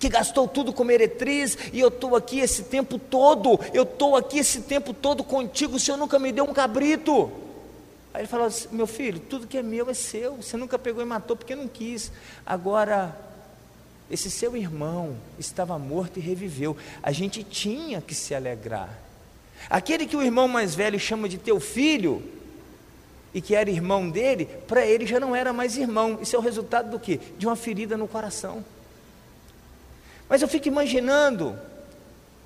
que 0.00 0.08
gastou 0.08 0.48
tudo 0.48 0.72
com 0.72 0.82
meretriz, 0.82 1.56
e 1.72 1.78
eu 1.78 1.88
estou 1.88 2.16
aqui 2.16 2.40
esse 2.40 2.64
tempo 2.64 2.98
todo, 2.98 3.58
eu 3.72 3.84
estou 3.84 4.16
aqui 4.16 4.38
esse 4.40 4.62
tempo 4.62 4.92
todo 4.92 5.22
contigo, 5.22 5.76
o 5.76 5.80
senhor 5.80 5.96
nunca 5.96 6.18
me 6.18 6.32
deu 6.32 6.44
um 6.44 6.52
cabrito. 6.52 7.30
Aí 8.12 8.22
ele 8.22 8.28
fala: 8.28 8.48
Meu 8.70 8.86
filho, 8.86 9.18
tudo 9.18 9.46
que 9.46 9.58
é 9.58 9.62
meu 9.62 9.88
é 9.90 9.94
seu, 9.94 10.36
você 10.36 10.56
nunca 10.56 10.78
pegou 10.78 11.02
e 11.02 11.06
matou 11.06 11.36
porque 11.36 11.54
não 11.54 11.68
quis. 11.68 12.10
Agora, 12.44 13.16
esse 14.10 14.30
seu 14.30 14.56
irmão 14.56 15.16
estava 15.38 15.78
morto 15.78 16.18
e 16.18 16.22
reviveu. 16.22 16.76
A 17.02 17.12
gente 17.12 17.42
tinha 17.42 18.00
que 18.00 18.14
se 18.14 18.34
alegrar. 18.34 18.98
Aquele 19.68 20.06
que 20.06 20.16
o 20.16 20.22
irmão 20.22 20.48
mais 20.48 20.74
velho 20.74 20.98
chama 20.98 21.28
de 21.28 21.36
teu 21.36 21.60
filho, 21.60 22.22
e 23.32 23.40
que 23.40 23.54
era 23.54 23.70
irmão 23.70 24.08
dele, 24.08 24.46
para 24.66 24.86
ele 24.86 25.06
já 25.06 25.20
não 25.20 25.36
era 25.36 25.52
mais 25.52 25.76
irmão. 25.76 26.18
Isso 26.20 26.34
é 26.34 26.38
o 26.38 26.42
resultado 26.42 26.90
do 26.90 26.98
quê? 26.98 27.20
De 27.36 27.46
uma 27.46 27.56
ferida 27.56 27.96
no 27.96 28.08
coração. 28.08 28.64
Mas 30.28 30.42
eu 30.42 30.48
fico 30.48 30.68
imaginando 30.68 31.58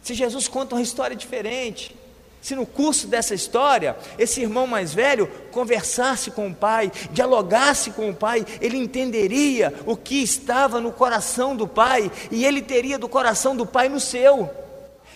se 0.02 0.14
Jesus 0.14 0.48
conta 0.48 0.74
uma 0.74 0.82
história 0.82 1.14
diferente. 1.14 1.96
Se 2.42 2.56
no 2.56 2.66
curso 2.66 3.06
dessa 3.06 3.34
história, 3.34 3.96
esse 4.18 4.40
irmão 4.40 4.66
mais 4.66 4.92
velho 4.92 5.28
conversasse 5.52 6.32
com 6.32 6.48
o 6.48 6.54
pai, 6.54 6.90
dialogasse 7.12 7.92
com 7.92 8.10
o 8.10 8.14
pai, 8.14 8.44
ele 8.60 8.76
entenderia 8.76 9.72
o 9.86 9.96
que 9.96 10.20
estava 10.20 10.80
no 10.80 10.90
coração 10.90 11.54
do 11.54 11.68
pai 11.68 12.10
e 12.32 12.44
ele 12.44 12.60
teria 12.60 12.98
do 12.98 13.08
coração 13.08 13.54
do 13.54 13.64
pai 13.64 13.88
no 13.88 14.00
seu. 14.00 14.50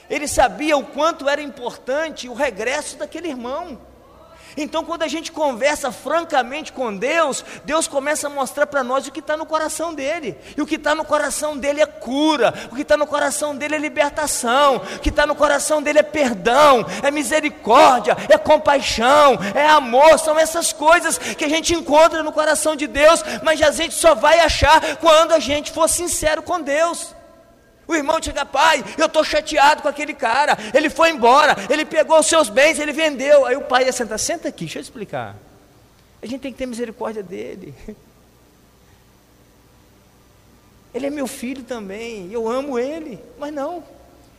Ele 0.08 0.28
sabia 0.28 0.76
o 0.76 0.86
quanto 0.86 1.28
era 1.28 1.42
importante 1.42 2.28
o 2.28 2.32
regresso 2.32 2.96
daquele 2.96 3.26
irmão. 3.26 3.76
Então, 4.56 4.84
quando 4.84 5.02
a 5.02 5.08
gente 5.08 5.30
conversa 5.30 5.92
francamente 5.92 6.72
com 6.72 6.96
Deus, 6.96 7.44
Deus 7.64 7.86
começa 7.86 8.26
a 8.26 8.30
mostrar 8.30 8.66
para 8.66 8.82
nós 8.82 9.06
o 9.06 9.12
que 9.12 9.20
está 9.20 9.36
no 9.36 9.44
coração 9.44 9.92
dele. 9.92 10.36
E 10.56 10.62
o 10.62 10.66
que 10.66 10.76
está 10.76 10.94
no 10.94 11.04
coração 11.04 11.56
dele 11.56 11.82
é 11.82 11.86
cura, 11.86 12.54
o 12.70 12.74
que 12.74 12.82
está 12.82 12.96
no 12.96 13.06
coração 13.06 13.54
dele 13.54 13.74
é 13.74 13.78
libertação, 13.78 14.76
o 14.76 14.98
que 15.00 15.10
está 15.10 15.26
no 15.26 15.34
coração 15.34 15.82
dele 15.82 15.98
é 15.98 16.02
perdão, 16.02 16.86
é 17.02 17.10
misericórdia, 17.10 18.16
é 18.28 18.38
compaixão, 18.38 19.38
é 19.54 19.66
amor. 19.66 20.18
São 20.18 20.38
essas 20.38 20.72
coisas 20.72 21.18
que 21.18 21.44
a 21.44 21.48
gente 21.48 21.74
encontra 21.74 22.22
no 22.22 22.32
coração 22.32 22.74
de 22.74 22.86
Deus, 22.86 23.22
mas 23.42 23.60
a 23.60 23.70
gente 23.70 23.94
só 23.94 24.14
vai 24.14 24.40
achar 24.40 24.96
quando 24.96 25.32
a 25.32 25.38
gente 25.38 25.70
for 25.70 25.88
sincero 25.88 26.42
com 26.42 26.60
Deus. 26.60 27.14
O 27.88 27.94
irmão 27.94 28.18
chega, 28.20 28.44
pai, 28.44 28.84
eu 28.98 29.06
estou 29.06 29.22
chateado 29.22 29.82
com 29.82 29.88
aquele 29.88 30.12
cara, 30.12 30.58
ele 30.74 30.90
foi 30.90 31.10
embora, 31.10 31.56
ele 31.70 31.84
pegou 31.84 32.18
os 32.18 32.26
seus 32.26 32.48
bens, 32.48 32.78
ele 32.78 32.92
vendeu. 32.92 33.46
Aí 33.46 33.56
o 33.56 33.62
pai 33.62 33.84
ia 33.84 33.92
sentar, 33.92 34.18
senta 34.18 34.48
aqui, 34.48 34.64
deixa 34.64 34.78
eu 34.78 34.82
explicar. 34.82 35.36
A 36.20 36.26
gente 36.26 36.40
tem 36.40 36.52
que 36.52 36.58
ter 36.58 36.66
misericórdia 36.66 37.22
dele. 37.22 37.74
Ele 40.94 41.08
é 41.08 41.10
meu 41.10 41.26
filho 41.26 41.62
também, 41.62 42.32
eu 42.32 42.48
amo 42.48 42.78
ele, 42.78 43.22
mas 43.38 43.52
não. 43.52 43.84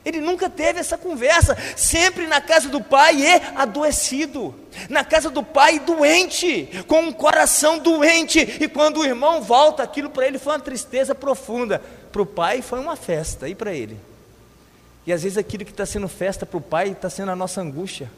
Ele 0.08 0.22
nunca 0.22 0.50
teve 0.50 0.80
essa 0.80 0.98
conversa, 0.98 1.58
sempre 1.76 2.28
na 2.28 2.40
casa 2.40 2.70
do 2.70 2.82
pai 2.82 3.18
e 3.22 3.42
adoecido, 3.56 4.56
na 4.90 5.04
casa 5.04 5.30
do 5.30 5.44
pai 5.44 5.80
doente, 5.80 6.70
com 6.88 7.02
um 7.02 7.12
coração 7.12 7.78
doente, 7.78 8.40
e 8.40 8.70
quando 8.70 9.02
o 9.02 9.06
irmão 9.06 9.42
volta, 9.42 9.84
aquilo 9.84 10.10
para 10.10 10.26
ele 10.26 10.40
foi 10.40 10.54
uma 10.54 10.60
tristeza 10.60 11.14
profunda 11.14 11.82
para 12.12 12.22
o 12.22 12.26
pai 12.26 12.62
foi 12.62 12.80
uma 12.80 12.96
festa, 12.96 13.48
e 13.48 13.54
para 13.54 13.74
ele? 13.74 13.98
E 15.06 15.14
às 15.14 15.24
vezes 15.24 15.38
aquilo 15.38 15.64
que 15.64 15.72
está 15.72 15.86
sendo 15.86 16.08
festa 16.08 16.46
para 16.46 16.58
o 16.58 16.62
pai 16.62 16.90
está 16.90 17.10
sendo 17.10 17.32
a 17.32 17.36
nossa 17.36 17.62
angústia. 17.62 18.10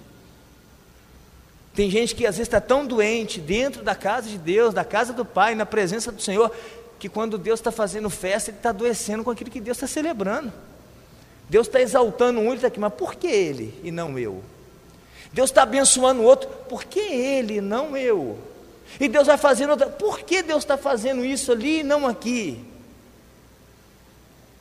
Tem 1.73 1.89
gente 1.89 2.15
que 2.15 2.25
às 2.25 2.37
vezes 2.37 2.47
está 2.47 2.61
tão 2.61 2.85
doente 2.85 3.41
dentro 3.41 3.83
da 3.83 3.95
casa 3.95 4.29
de 4.29 4.37
Deus, 4.37 4.73
da 4.73 4.83
casa 4.85 5.11
do 5.11 5.23
Pai, 5.23 5.53
na 5.53 5.65
presença 5.65 6.11
do 6.11 6.21
Senhor, 6.21 6.53
que 6.97 7.07
quando 7.07 7.37
Deus 7.37 7.59
está 7.59 7.71
fazendo 7.71 8.09
festa, 8.09 8.49
ele 8.49 8.57
está 8.57 8.69
adoecendo 8.69 9.23
com 9.23 9.31
aquilo 9.31 9.51
que 9.51 9.61
Deus 9.61 9.77
está 9.77 9.87
celebrando. 9.87 10.51
Deus 11.49 11.67
está 11.67 11.81
exaltando 11.81 12.39
um, 12.39 12.47
ele 12.47 12.55
está 12.55 12.67
aqui, 12.67 12.79
mas 12.79 12.93
por 12.93 13.15
que 13.15 13.27
ele 13.27 13.79
e 13.83 13.91
não 13.91 14.17
eu? 14.17 14.43
Deus 15.33 15.49
está 15.49 15.63
abençoando 15.63 16.21
o 16.21 16.25
outro, 16.25 16.49
por 16.69 16.83
que 16.83 16.99
ele 16.99 17.55
e 17.55 17.61
não 17.61 17.97
eu? 17.97 18.37
E 18.99 19.07
Deus 19.07 19.27
vai 19.27 19.37
fazendo 19.37 19.71
outra, 19.71 19.87
por 19.87 20.21
que 20.21 20.41
Deus 20.41 20.63
está 20.63 20.77
fazendo 20.77 21.23
isso 21.25 21.51
ali 21.51 21.79
e 21.79 21.83
não 21.83 22.07
aqui? 22.07 22.65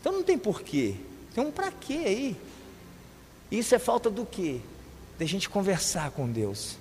Então 0.01 0.13
não 0.13 0.23
tem 0.23 0.39
porquê. 0.39 0.95
Tem 1.35 1.45
um 1.45 1.51
para 1.51 1.71
quê 1.71 2.03
aí. 2.05 2.37
Isso 3.51 3.75
é 3.75 3.79
falta 3.79 4.11
do 4.11 4.25
quê? 4.27 4.61
Da 5.19 5.25
gente 5.25 5.49
conversar 5.49 6.11
com 6.11 6.31
Deus. 6.31 6.77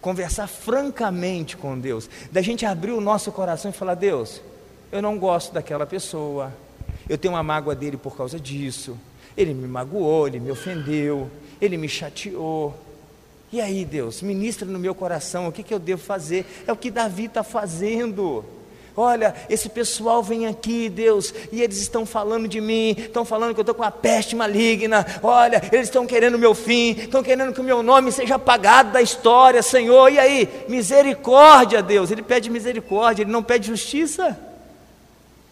Conversar 0.00 0.46
francamente 0.46 1.56
com 1.56 1.78
Deus. 1.78 2.08
Da 2.30 2.42
gente 2.42 2.64
abrir 2.66 2.92
o 2.92 3.00
nosso 3.00 3.32
coração 3.32 3.70
e 3.70 3.74
falar: 3.74 3.94
Deus, 3.94 4.40
eu 4.90 5.02
não 5.02 5.18
gosto 5.18 5.52
daquela 5.52 5.86
pessoa. 5.86 6.52
Eu 7.08 7.16
tenho 7.16 7.34
uma 7.34 7.42
mágoa 7.42 7.74
dele 7.74 7.96
por 7.96 8.16
causa 8.16 8.38
disso. 8.38 8.98
Ele 9.38 9.54
me 9.54 9.68
magoou, 9.68 10.26
ele 10.26 10.40
me 10.40 10.50
ofendeu, 10.50 11.30
ele 11.60 11.76
me 11.76 11.88
chateou. 11.88 12.74
E 13.52 13.60
aí, 13.60 13.84
Deus, 13.84 14.20
ministra 14.20 14.66
no 14.66 14.80
meu 14.80 14.96
coração 14.96 15.46
o 15.46 15.52
que, 15.52 15.62
que 15.62 15.72
eu 15.72 15.78
devo 15.78 16.02
fazer. 16.02 16.44
É 16.66 16.72
o 16.72 16.76
que 16.76 16.90
Davi 16.90 17.26
está 17.26 17.44
fazendo. 17.44 18.44
Olha, 18.96 19.32
esse 19.48 19.68
pessoal 19.68 20.24
vem 20.24 20.48
aqui, 20.48 20.88
Deus, 20.88 21.32
e 21.52 21.62
eles 21.62 21.78
estão 21.78 22.04
falando 22.04 22.48
de 22.48 22.60
mim, 22.60 22.96
estão 22.98 23.24
falando 23.24 23.54
que 23.54 23.60
eu 23.60 23.62
estou 23.62 23.76
com 23.76 23.84
a 23.84 23.92
peste 23.92 24.34
maligna. 24.34 25.06
Olha, 25.22 25.62
eles 25.70 25.86
estão 25.86 26.04
querendo 26.04 26.34
o 26.34 26.38
meu 26.38 26.52
fim, 26.52 26.96
estão 26.98 27.22
querendo 27.22 27.52
que 27.52 27.60
o 27.60 27.64
meu 27.64 27.80
nome 27.80 28.10
seja 28.10 28.34
apagado 28.34 28.90
da 28.90 29.00
história, 29.00 29.62
Senhor. 29.62 30.12
E 30.12 30.18
aí, 30.18 30.48
misericórdia, 30.68 31.80
Deus. 31.80 32.10
Ele 32.10 32.22
pede 32.22 32.50
misericórdia, 32.50 33.22
ele 33.22 33.30
não 33.30 33.44
pede 33.44 33.68
justiça. 33.68 34.36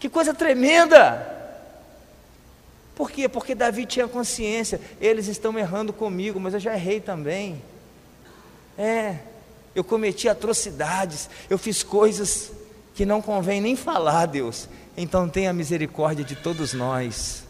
Que 0.01 0.09
coisa 0.09 0.35
tremenda! 0.35 1.36
Por 2.96 3.11
quê? 3.11 3.28
Porque 3.28 3.54
Davi 3.54 3.85
tinha 3.85 4.09
consciência, 4.09 4.80
eles 4.98 5.28
estão 5.28 5.56
errando 5.59 5.92
comigo, 5.92 6.40
mas 6.40 6.54
eu 6.54 6.61
já 6.61 6.74
errei 6.74 6.98
também. 6.98 7.62
É, 8.76 9.16
eu 9.74 9.85
cometi 9.85 10.30
atrocidades, 10.30 11.28
eu 11.50 11.59
fiz 11.59 11.82
coisas 11.82 12.50
que 12.94 13.04
não 13.04 13.20
convém 13.20 13.61
nem 13.61 13.76
falar, 13.76 14.24
Deus. 14.24 14.66
Então 14.96 15.28
tenha 15.28 15.52
misericórdia 15.52 16.24
de 16.24 16.35
todos 16.35 16.72
nós. 16.72 17.44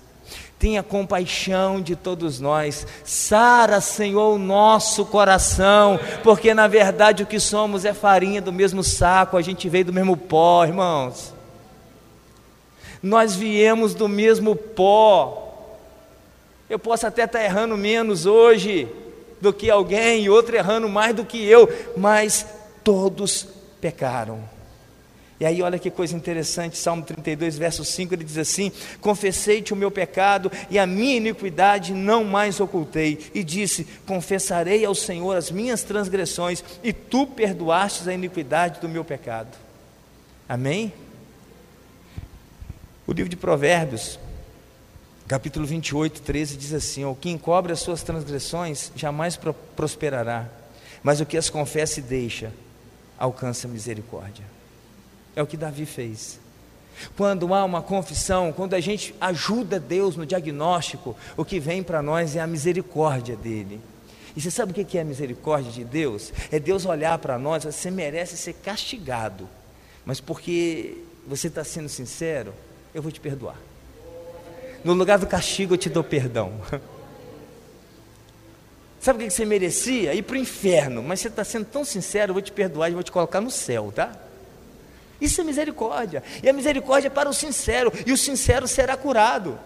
Tenha 0.58 0.82
compaixão 0.82 1.80
de 1.80 1.94
todos 1.94 2.40
nós. 2.40 2.84
Sara, 3.04 3.80
Senhor, 3.80 4.34
o 4.34 4.38
nosso 4.38 5.06
coração, 5.06 6.00
porque 6.24 6.54
na 6.54 6.66
verdade 6.66 7.22
o 7.22 7.26
que 7.26 7.38
somos 7.38 7.84
é 7.84 7.94
farinha 7.94 8.42
do 8.42 8.52
mesmo 8.52 8.82
saco, 8.82 9.36
a 9.36 9.42
gente 9.42 9.68
veio 9.68 9.84
do 9.84 9.92
mesmo 9.92 10.16
pó, 10.16 10.64
irmãos. 10.64 11.35
Nós 13.06 13.36
viemos 13.36 13.94
do 13.94 14.08
mesmo 14.08 14.56
pó. 14.56 15.78
Eu 16.68 16.76
posso 16.76 17.06
até 17.06 17.22
estar 17.22 17.42
errando 17.42 17.76
menos 17.76 18.26
hoje 18.26 18.88
do 19.40 19.52
que 19.52 19.70
alguém, 19.70 20.24
e 20.24 20.30
outro 20.30 20.56
errando 20.56 20.88
mais 20.88 21.14
do 21.14 21.24
que 21.24 21.44
eu, 21.44 21.68
mas 21.96 22.44
todos 22.82 23.46
pecaram. 23.80 24.42
E 25.38 25.46
aí, 25.46 25.62
olha 25.62 25.78
que 25.78 25.88
coisa 25.88 26.16
interessante, 26.16 26.76
Salmo 26.76 27.04
32, 27.04 27.56
verso 27.56 27.84
5, 27.84 28.12
ele 28.12 28.24
diz 28.24 28.38
assim: 28.38 28.72
Confessei-te 29.00 29.72
o 29.72 29.76
meu 29.76 29.90
pecado 29.90 30.50
e 30.68 30.76
a 30.76 30.84
minha 30.86 31.16
iniquidade 31.16 31.94
não 31.94 32.24
mais 32.24 32.58
ocultei. 32.58 33.30
E 33.32 33.44
disse: 33.44 33.86
Confessarei 34.04 34.84
ao 34.84 34.96
Senhor 34.96 35.36
as 35.36 35.48
minhas 35.48 35.84
transgressões, 35.84 36.64
e 36.82 36.92
tu 36.92 37.24
perdoastes 37.24 38.08
a 38.08 38.14
iniquidade 38.14 38.80
do 38.80 38.88
meu 38.88 39.04
pecado. 39.04 39.56
Amém? 40.48 40.92
O 43.06 43.12
livro 43.12 43.30
de 43.30 43.36
Provérbios, 43.36 44.18
capítulo 45.28 45.64
28, 45.64 46.22
13, 46.22 46.56
diz 46.56 46.72
assim: 46.72 47.04
O 47.04 47.14
que 47.14 47.30
encobre 47.30 47.72
as 47.72 47.78
suas 47.78 48.02
transgressões 48.02 48.90
jamais 48.96 49.38
prosperará, 49.76 50.48
mas 51.04 51.20
o 51.20 51.26
que 51.26 51.36
as 51.36 51.48
confessa 51.48 52.00
e 52.00 52.02
deixa, 52.02 52.52
alcança 53.16 53.68
misericórdia. 53.68 54.44
É 55.36 55.42
o 55.42 55.46
que 55.46 55.56
Davi 55.56 55.86
fez. 55.86 56.40
Quando 57.16 57.54
há 57.54 57.64
uma 57.64 57.80
confissão, 57.80 58.52
quando 58.52 58.74
a 58.74 58.80
gente 58.80 59.14
ajuda 59.20 59.78
Deus 59.78 60.16
no 60.16 60.26
diagnóstico, 60.26 61.16
o 61.36 61.44
que 61.44 61.60
vem 61.60 61.84
para 61.84 62.02
nós 62.02 62.34
é 62.34 62.40
a 62.40 62.46
misericórdia 62.46 63.36
dele. 63.36 63.80
E 64.34 64.40
você 64.40 64.50
sabe 64.50 64.72
o 64.72 64.84
que 64.84 64.98
é 64.98 65.02
a 65.02 65.04
misericórdia 65.04 65.70
de 65.70 65.84
Deus? 65.84 66.32
É 66.50 66.58
Deus 66.58 66.84
olhar 66.84 67.16
para 67.18 67.38
nós, 67.38 67.64
você 67.64 67.88
merece 67.88 68.36
ser 68.36 68.54
castigado, 68.54 69.48
mas 70.04 70.20
porque 70.20 71.04
você 71.26 71.46
está 71.46 71.62
sendo 71.62 71.88
sincero, 71.88 72.52
eu 72.96 73.02
vou 73.02 73.12
te 73.12 73.20
perdoar. 73.20 73.58
No 74.82 74.94
lugar 74.94 75.18
do 75.18 75.26
castigo, 75.26 75.74
eu 75.74 75.78
te 75.78 75.90
dou 75.90 76.02
perdão. 76.02 76.54
Sabe 78.98 79.22
o 79.22 79.26
que 79.28 79.34
você 79.34 79.44
merecia? 79.44 80.14
Ir 80.14 80.22
para 80.22 80.32
o 80.32 80.38
inferno, 80.38 81.02
mas 81.02 81.20
você 81.20 81.28
está 81.28 81.44
sendo 81.44 81.66
tão 81.66 81.84
sincero, 81.84 82.30
eu 82.30 82.34
vou 82.34 82.42
te 82.42 82.50
perdoar 82.50 82.88
e 82.88 82.94
vou 82.94 83.02
te 83.02 83.12
colocar 83.12 83.42
no 83.42 83.50
céu, 83.50 83.92
tá? 83.94 84.16
Isso 85.20 85.42
é 85.42 85.44
misericórdia. 85.44 86.22
E 86.42 86.48
a 86.48 86.54
misericórdia 86.54 87.08
é 87.08 87.10
para 87.10 87.28
o 87.28 87.34
sincero, 87.34 87.92
e 88.06 88.12
o 88.14 88.16
sincero 88.16 88.66
será 88.66 88.96
curado. 88.96 89.58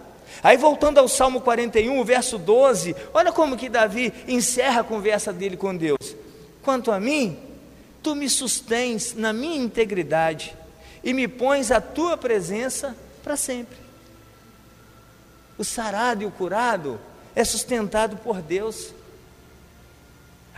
Aí 0.43 0.57
voltando 0.57 0.97
ao 0.97 1.07
Salmo 1.07 1.39
41, 1.39 2.03
verso 2.03 2.37
12, 2.37 2.93
olha 3.13 3.31
como 3.31 3.55
que 3.55 3.69
Davi 3.69 4.13
encerra 4.27 4.81
a 4.81 4.83
conversa 4.83 5.31
dele 5.31 5.55
com 5.55 5.73
Deus. 5.73 6.17
Quanto 6.61 6.91
a 6.91 6.99
mim, 6.99 7.39
tu 8.03 8.13
me 8.13 8.27
sustens 8.27 9.13
na 9.15 9.31
minha 9.31 9.55
integridade 9.55 10.53
e 11.01 11.13
me 11.13 11.29
pões 11.29 11.71
a 11.71 11.79
tua 11.79 12.17
presença 12.17 12.93
para 13.21 13.37
sempre. 13.37 13.77
O 15.57 15.63
sarado 15.63 16.23
e 16.23 16.25
o 16.25 16.31
curado 16.31 16.99
é 17.35 17.43
sustentado 17.43 18.17
por 18.17 18.41
Deus. 18.41 18.93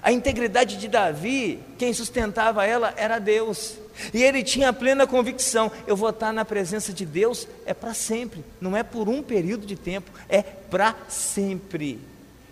A 0.02 0.12
integridade 0.12 0.78
de 0.78 0.88
Davi, 0.88 1.62
quem 1.78 1.94
sustentava 1.94 2.66
ela 2.66 2.94
era 2.98 3.20
Deus. 3.20 3.78
E 4.14 4.22
ele 4.22 4.44
tinha 4.44 4.70
a 4.70 4.74
plena 4.74 5.08
convicção: 5.08 5.72
eu 5.88 5.96
vou 5.96 6.10
estar 6.10 6.34
na 6.34 6.44
presença 6.44 6.92
de 6.92 7.06
Deus 7.06 7.48
é 7.66 7.74
para 7.74 7.94
sempre, 7.94 8.44
não 8.60 8.76
é 8.76 8.84
por 8.84 9.08
um 9.08 9.22
período 9.22 9.66
de 9.66 9.76
tempo, 9.76 10.12
é 10.28 10.42
para 10.42 10.96
sempre. 11.08 12.00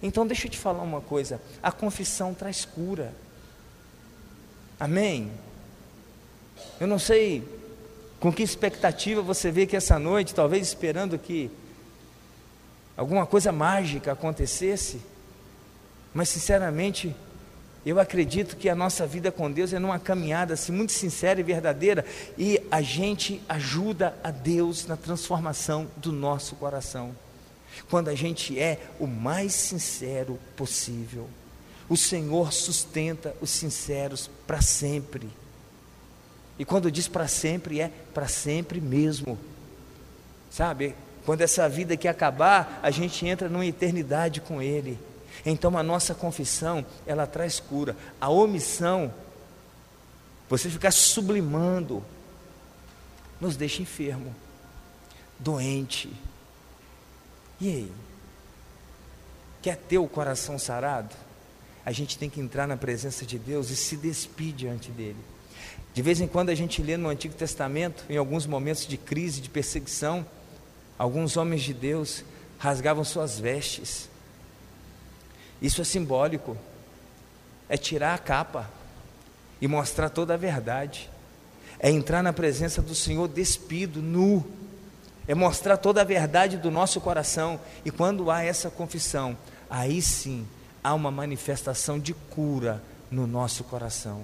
Então 0.02 0.26
deixa 0.26 0.47
eu 0.47 0.52
te 0.52 0.58
falar 0.58 0.82
uma 0.82 1.02
coisa: 1.02 1.41
a 1.62 1.71
confissão 1.71 2.34
traz 2.34 2.63
cura. 2.63 3.13
Amém? 4.80 5.32
Eu 6.80 6.88
não 6.88 6.97
sei 6.97 7.43
com 8.21 8.31
que 8.31 8.43
expectativa 8.43 9.19
você 9.19 9.49
vê 9.49 9.65
que 9.65 9.75
essa 9.75 9.97
noite, 9.97 10.36
talvez 10.36 10.67
esperando 10.67 11.17
que 11.17 11.49
alguma 12.95 13.25
coisa 13.25 13.51
mágica 13.51 14.12
acontecesse, 14.12 15.01
mas 16.13 16.29
sinceramente, 16.29 17.15
eu 17.84 17.99
acredito 17.99 18.55
que 18.55 18.69
a 18.69 18.75
nossa 18.75 19.07
vida 19.07 19.31
com 19.31 19.51
Deus 19.51 19.73
é 19.73 19.79
numa 19.79 19.97
caminhada 19.97 20.53
assim, 20.53 20.71
muito 20.71 20.91
sincera 20.91 21.39
e 21.39 21.43
verdadeira, 21.43 22.05
e 22.38 22.62
a 22.69 22.79
gente 22.79 23.41
ajuda 23.49 24.15
a 24.23 24.29
Deus 24.29 24.86
na 24.86 24.95
transformação 24.95 25.88
do 25.97 26.12
nosso 26.12 26.55
coração. 26.57 27.15
Quando 27.89 28.10
a 28.10 28.13
gente 28.13 28.60
é 28.60 28.79
o 28.99 29.07
mais 29.07 29.55
sincero 29.55 30.38
possível, 30.55 31.27
o 31.89 31.97
Senhor 31.97 32.53
sustenta 32.53 33.36
os 33.41 33.49
sinceros 33.49 34.29
para 34.45 34.62
sempre. 34.62 35.27
E 36.62 36.63
quando 36.63 36.91
diz 36.91 37.08
para 37.08 37.28
sempre, 37.28 37.82
é 37.82 37.91
para 38.13 38.28
sempre 38.28 38.80
mesmo. 38.80 39.36
Sabe? 40.52 40.95
Quando 41.26 41.41
essa 41.41 41.67
vida 41.67 41.95
aqui 41.95 42.08
acabar, 42.08 42.80
a 42.84 42.91
gente 42.91 43.26
entra 43.26 43.50
numa 43.50 43.65
eternidade 43.65 44.39
com 44.41 44.62
Ele. 44.62 45.00
Então 45.43 45.76
a 45.76 45.82
nossa 45.82 46.13
confissão, 46.13 46.86
ela 47.08 47.26
traz 47.26 47.60
cura. 47.60 47.97
A 48.21 48.30
omissão, 48.30 49.12
você 50.47 50.69
ficar 50.69 50.91
sublimando, 50.91 52.06
nos 53.39 53.58
deixa 53.58 53.82
enfermo, 53.82 54.36
doente. 55.39 56.13
E 57.60 57.69
aí? 57.69 57.91
Quer 59.63 59.78
ter 59.78 59.97
o 59.97 60.08
coração 60.08 60.60
sarado? 60.60 61.15
A 61.84 61.91
gente 61.91 62.19
tem 62.19 62.30
que 62.30 62.39
entrar 62.39 62.67
na 62.67 62.78
presença 62.78 63.26
de 63.26 63.39
Deus 63.39 63.71
e 63.71 63.76
se 63.76 63.97
despir 63.97 64.54
diante 64.54 64.91
dele. 64.91 65.31
De 65.93 66.01
vez 66.01 66.21
em 66.21 66.27
quando 66.27 66.49
a 66.49 66.56
gente 66.56 66.82
lê 66.82 66.95
no 66.97 67.10
Antigo 67.10 67.34
Testamento, 67.34 68.06
em 68.10 68.17
alguns 68.17 68.45
momentos 68.45 68.88
de 68.88 68.97
crise, 68.97 69.41
de 69.41 69.49
perseguição, 69.49 70.25
alguns 70.97 71.36
homens 71.36 71.62
de 71.62 71.73
Deus 71.73 72.23
rasgavam 72.58 73.04
suas 73.04 73.39
vestes 73.39 74.12
isso 75.62 75.82
é 75.82 75.84
simbólico. 75.84 76.58
É 77.69 77.77
tirar 77.77 78.15
a 78.15 78.17
capa 78.17 78.69
e 79.62 79.67
mostrar 79.67 80.10
toda 80.10 80.34
a 80.34 80.38
verdade. 80.38 81.10
É 81.80 81.89
entrar 81.89 82.23
na 82.23 82.34
presença 82.34 82.82
do 82.82 82.95
Senhor 82.95 83.27
despido, 83.27 84.01
nu. 84.01 84.45
É 85.27 85.36
mostrar 85.36 85.77
toda 85.77 86.01
a 86.01 86.04
verdade 86.04 86.58
do 86.58 86.71
nosso 86.71 86.99
coração. 86.99 87.60
E 87.86 87.91
quando 87.91 88.32
há 88.32 88.43
essa 88.43 88.69
confissão, 88.69 89.38
aí 89.69 90.01
sim 90.01 90.47
há 90.84 90.93
uma 90.95 91.12
manifestação 91.12 91.99
de 91.99 92.13
cura 92.13 92.82
no 93.12 93.27
nosso 93.27 93.63
coração. 93.63 94.23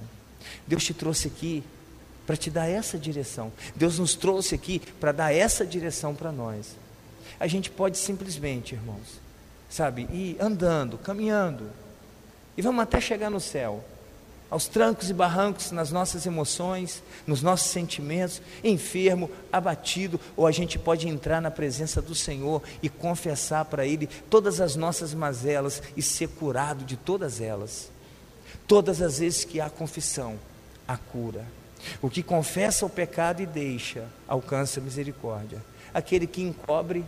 Deus 0.65 0.83
te 0.83 0.93
trouxe 0.93 1.27
aqui 1.27 1.63
para 2.25 2.36
te 2.36 2.49
dar 2.49 2.67
essa 2.67 2.97
direção. 2.97 3.51
Deus 3.75 3.97
nos 3.97 4.15
trouxe 4.15 4.53
aqui 4.53 4.81
para 4.99 5.12
dar 5.12 5.33
essa 5.33 5.65
direção 5.65 6.13
para 6.13 6.31
nós. 6.31 6.75
A 7.39 7.47
gente 7.47 7.71
pode 7.71 7.97
simplesmente, 7.97 8.75
irmãos, 8.75 9.21
sabe, 9.69 10.03
ir 10.12 10.38
andando, 10.39 10.97
caminhando, 10.97 11.69
e 12.57 12.62
vamos 12.62 12.81
até 12.81 12.99
chegar 12.99 13.29
no 13.29 13.39
céu, 13.39 13.83
aos 14.49 14.67
trancos 14.67 15.10
e 15.10 15.13
barrancos 15.13 15.71
nas 15.71 15.91
nossas 15.91 16.25
emoções, 16.25 17.03
nos 17.25 17.41
nossos 17.41 17.69
sentimentos, 17.69 18.41
enfermo, 18.63 19.29
abatido, 19.51 20.19
ou 20.36 20.47
a 20.47 20.51
gente 20.51 20.79
pode 20.79 21.07
entrar 21.07 21.41
na 21.41 21.51
presença 21.51 22.01
do 22.01 22.15
Senhor 22.15 22.63
e 22.81 22.89
confessar 22.89 23.65
para 23.65 23.86
Ele 23.86 24.07
todas 24.29 24.60
as 24.60 24.75
nossas 24.75 25.13
mazelas 25.13 25.83
e 25.95 26.01
ser 26.01 26.29
curado 26.29 26.83
de 26.83 26.95
todas 26.95 27.41
elas. 27.41 27.91
Todas 28.67 29.01
as 29.01 29.19
vezes 29.19 29.45
que 29.45 29.62
há 29.62 29.69
confissão, 29.69 30.38
há 30.86 30.97
cura. 30.97 31.45
O 32.01 32.10
que 32.10 32.21
confessa 32.21 32.86
o 32.86 32.89
pecado 32.89 33.41
e 33.41 33.45
deixa, 33.45 34.06
alcança 34.27 34.82
misericórdia. 34.82 35.63
Aquele 35.93 36.27
que 36.27 36.41
encobre, 36.41 37.06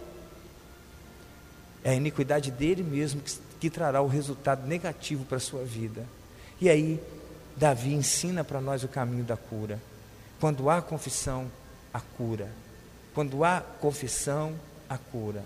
é 1.84 1.92
a 1.92 1.96
iniquidade 1.96 2.50
dele 2.50 2.82
mesmo 2.82 3.22
que, 3.22 3.38
que 3.60 3.70
trará 3.70 4.02
o 4.02 4.08
resultado 4.08 4.66
negativo 4.66 5.26
para 5.26 5.38
a 5.38 5.42
sua 5.42 5.66
vida. 5.66 6.06
E 6.62 6.70
aí, 6.70 7.02
Davi 7.58 7.94
ensina 7.94 8.42
para 8.44 8.62
nós 8.62 8.84
o 8.84 8.88
caminho 8.88 9.26
da 9.26 9.36
cura. 9.36 9.82
Quando 10.40 10.70
há 10.70 10.82
confissão, 10.82 11.52
a 11.94 12.00
cura. 12.00 12.50
Quando 13.14 13.44
há 13.44 13.60
confissão, 13.60 14.54
a 14.90 14.98
cura. 14.98 15.44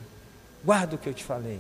Guarda 0.64 0.96
o 0.96 0.98
que 1.00 1.10
eu 1.10 1.14
te 1.14 1.24
falei. 1.24 1.60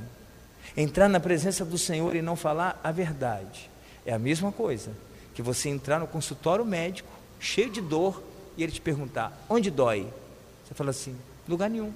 Entrar 0.78 1.10
na 1.10 1.20
presença 1.20 1.66
do 1.66 1.78
Senhor 1.78 2.16
e 2.16 2.22
não 2.22 2.36
falar 2.36 2.80
a 2.84 2.92
verdade 2.92 3.73
é 4.06 4.14
a 4.14 4.20
mesma 4.20 4.52
coisa 4.52 4.92
que 5.34 5.42
você 5.42 5.70
entrar 5.70 6.00
no 6.00 6.08
consultório 6.08 6.66
médico, 6.66 7.10
cheio 7.40 7.70
de 7.70 7.82
dor, 7.82 8.22
e 8.58 8.64
ele 8.64 8.72
te 8.72 8.82
perguntar: 8.82 9.46
onde 9.50 9.72
dói? 9.72 10.08
Você 10.66 10.74
fala 10.74 10.92
assim: 10.92 11.16
lugar 11.48 11.70
nenhum. 11.70 11.94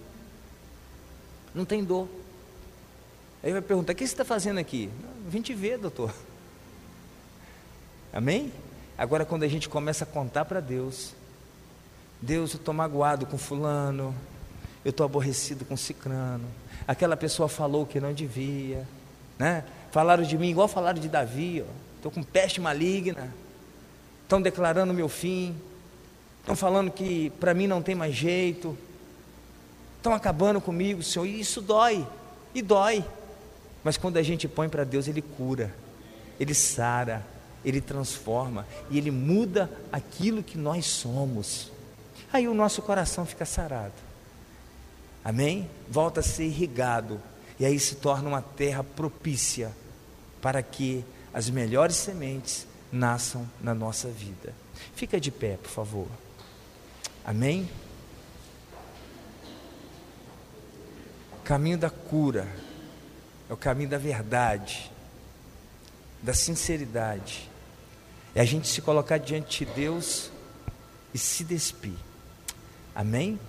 Não 1.53 1.65
tem 1.65 1.83
dor. 1.83 2.07
Aí 3.43 3.51
vai 3.51 3.61
perguntar: 3.61 3.93
o 3.93 3.95
que 3.95 4.05
você 4.05 4.13
está 4.13 4.25
fazendo 4.25 4.59
aqui? 4.59 4.89
Vim 5.27 5.41
te 5.41 5.53
ver, 5.53 5.77
doutor. 5.77 6.13
Amém? 8.11 8.51
Agora, 8.97 9.25
quando 9.25 9.43
a 9.43 9.47
gente 9.47 9.69
começa 9.69 10.03
a 10.03 10.07
contar 10.07 10.45
para 10.45 10.59
Deus, 10.59 11.13
Deus, 12.19 12.53
eu 12.53 12.57
estou 12.57 12.73
magoado 12.73 13.27
com 13.27 13.37
Fulano, 13.37 14.15
eu 14.83 14.89
estou 14.89 15.05
aborrecido 15.05 15.65
com 15.65 15.77
Cicrano, 15.77 16.45
aquela 16.87 17.15
pessoa 17.15 17.47
falou 17.47 17.85
que 17.85 17.99
não 17.99 18.13
devia, 18.13 18.87
né? 19.37 19.63
Falaram 19.91 20.23
de 20.23 20.35
mim 20.37 20.49
igual 20.49 20.67
falaram 20.67 20.99
de 20.99 21.07
Davi, 21.07 21.63
estou 22.07 22.11
com 22.11 22.23
peste 22.23 22.61
maligna, 22.61 23.33
estão 24.23 24.41
declarando 24.41 24.93
meu 24.93 25.09
fim, 25.09 25.55
estão 26.39 26.55
falando 26.55 26.89
que 26.89 27.29
para 27.31 27.53
mim 27.53 27.67
não 27.67 27.81
tem 27.81 27.95
mais 27.95 28.15
jeito, 28.15 28.77
estão 29.97 30.13
acabando 30.13 30.61
comigo, 30.61 31.03
Senhor, 31.03 31.25
e 31.25 31.39
isso 31.39 31.61
dói, 31.61 32.07
e 32.53 32.61
dói. 32.61 33.03
Mas 33.83 33.97
quando 33.97 34.17
a 34.17 34.23
gente 34.23 34.47
põe 34.47 34.69
para 34.69 34.83
Deus, 34.83 35.07
Ele 35.07 35.21
cura, 35.21 35.73
Ele 36.39 36.53
sara, 36.53 37.25
Ele 37.63 37.81
transforma 37.81 38.65
e 38.89 38.97
Ele 38.97 39.11
muda 39.11 39.69
aquilo 39.91 40.43
que 40.43 40.57
nós 40.57 40.85
somos. 40.85 41.71
Aí 42.31 42.47
o 42.47 42.53
nosso 42.53 42.81
coração 42.81 43.25
fica 43.25 43.45
sarado. 43.45 43.93
Amém? 45.23 45.69
Volta 45.89 46.21
a 46.21 46.23
ser 46.23 46.45
irrigado. 46.45 47.19
E 47.59 47.65
aí 47.65 47.79
se 47.79 47.95
torna 47.95 48.29
uma 48.29 48.41
terra 48.41 48.83
propícia 48.83 49.71
para 50.41 50.61
que 50.61 51.03
as 51.37 51.51
melhores 51.51 51.95
sementes 51.95 52.65
nasçam 52.91 53.47
na 53.61 53.75
nossa 53.75 54.07
vida. 54.07 54.55
Fica 54.95 55.19
de 55.21 55.29
pé, 55.29 55.55
por 55.55 55.69
favor. 55.69 56.07
Amém? 57.23 57.69
Caminho 61.43 61.77
da 61.77 61.91
cura 61.91 62.47
é 63.47 63.53
o 63.53 63.55
caminho 63.55 63.87
da 63.87 63.99
verdade, 63.99 64.91
da 66.23 66.33
sinceridade. 66.33 67.47
É 68.33 68.41
a 68.41 68.45
gente 68.45 68.67
se 68.67 68.81
colocar 68.81 69.19
diante 69.19 69.63
de 69.63 69.71
Deus 69.73 70.31
e 71.13 71.19
se 71.19 71.43
despir. 71.43 71.93
Amém? 72.95 73.39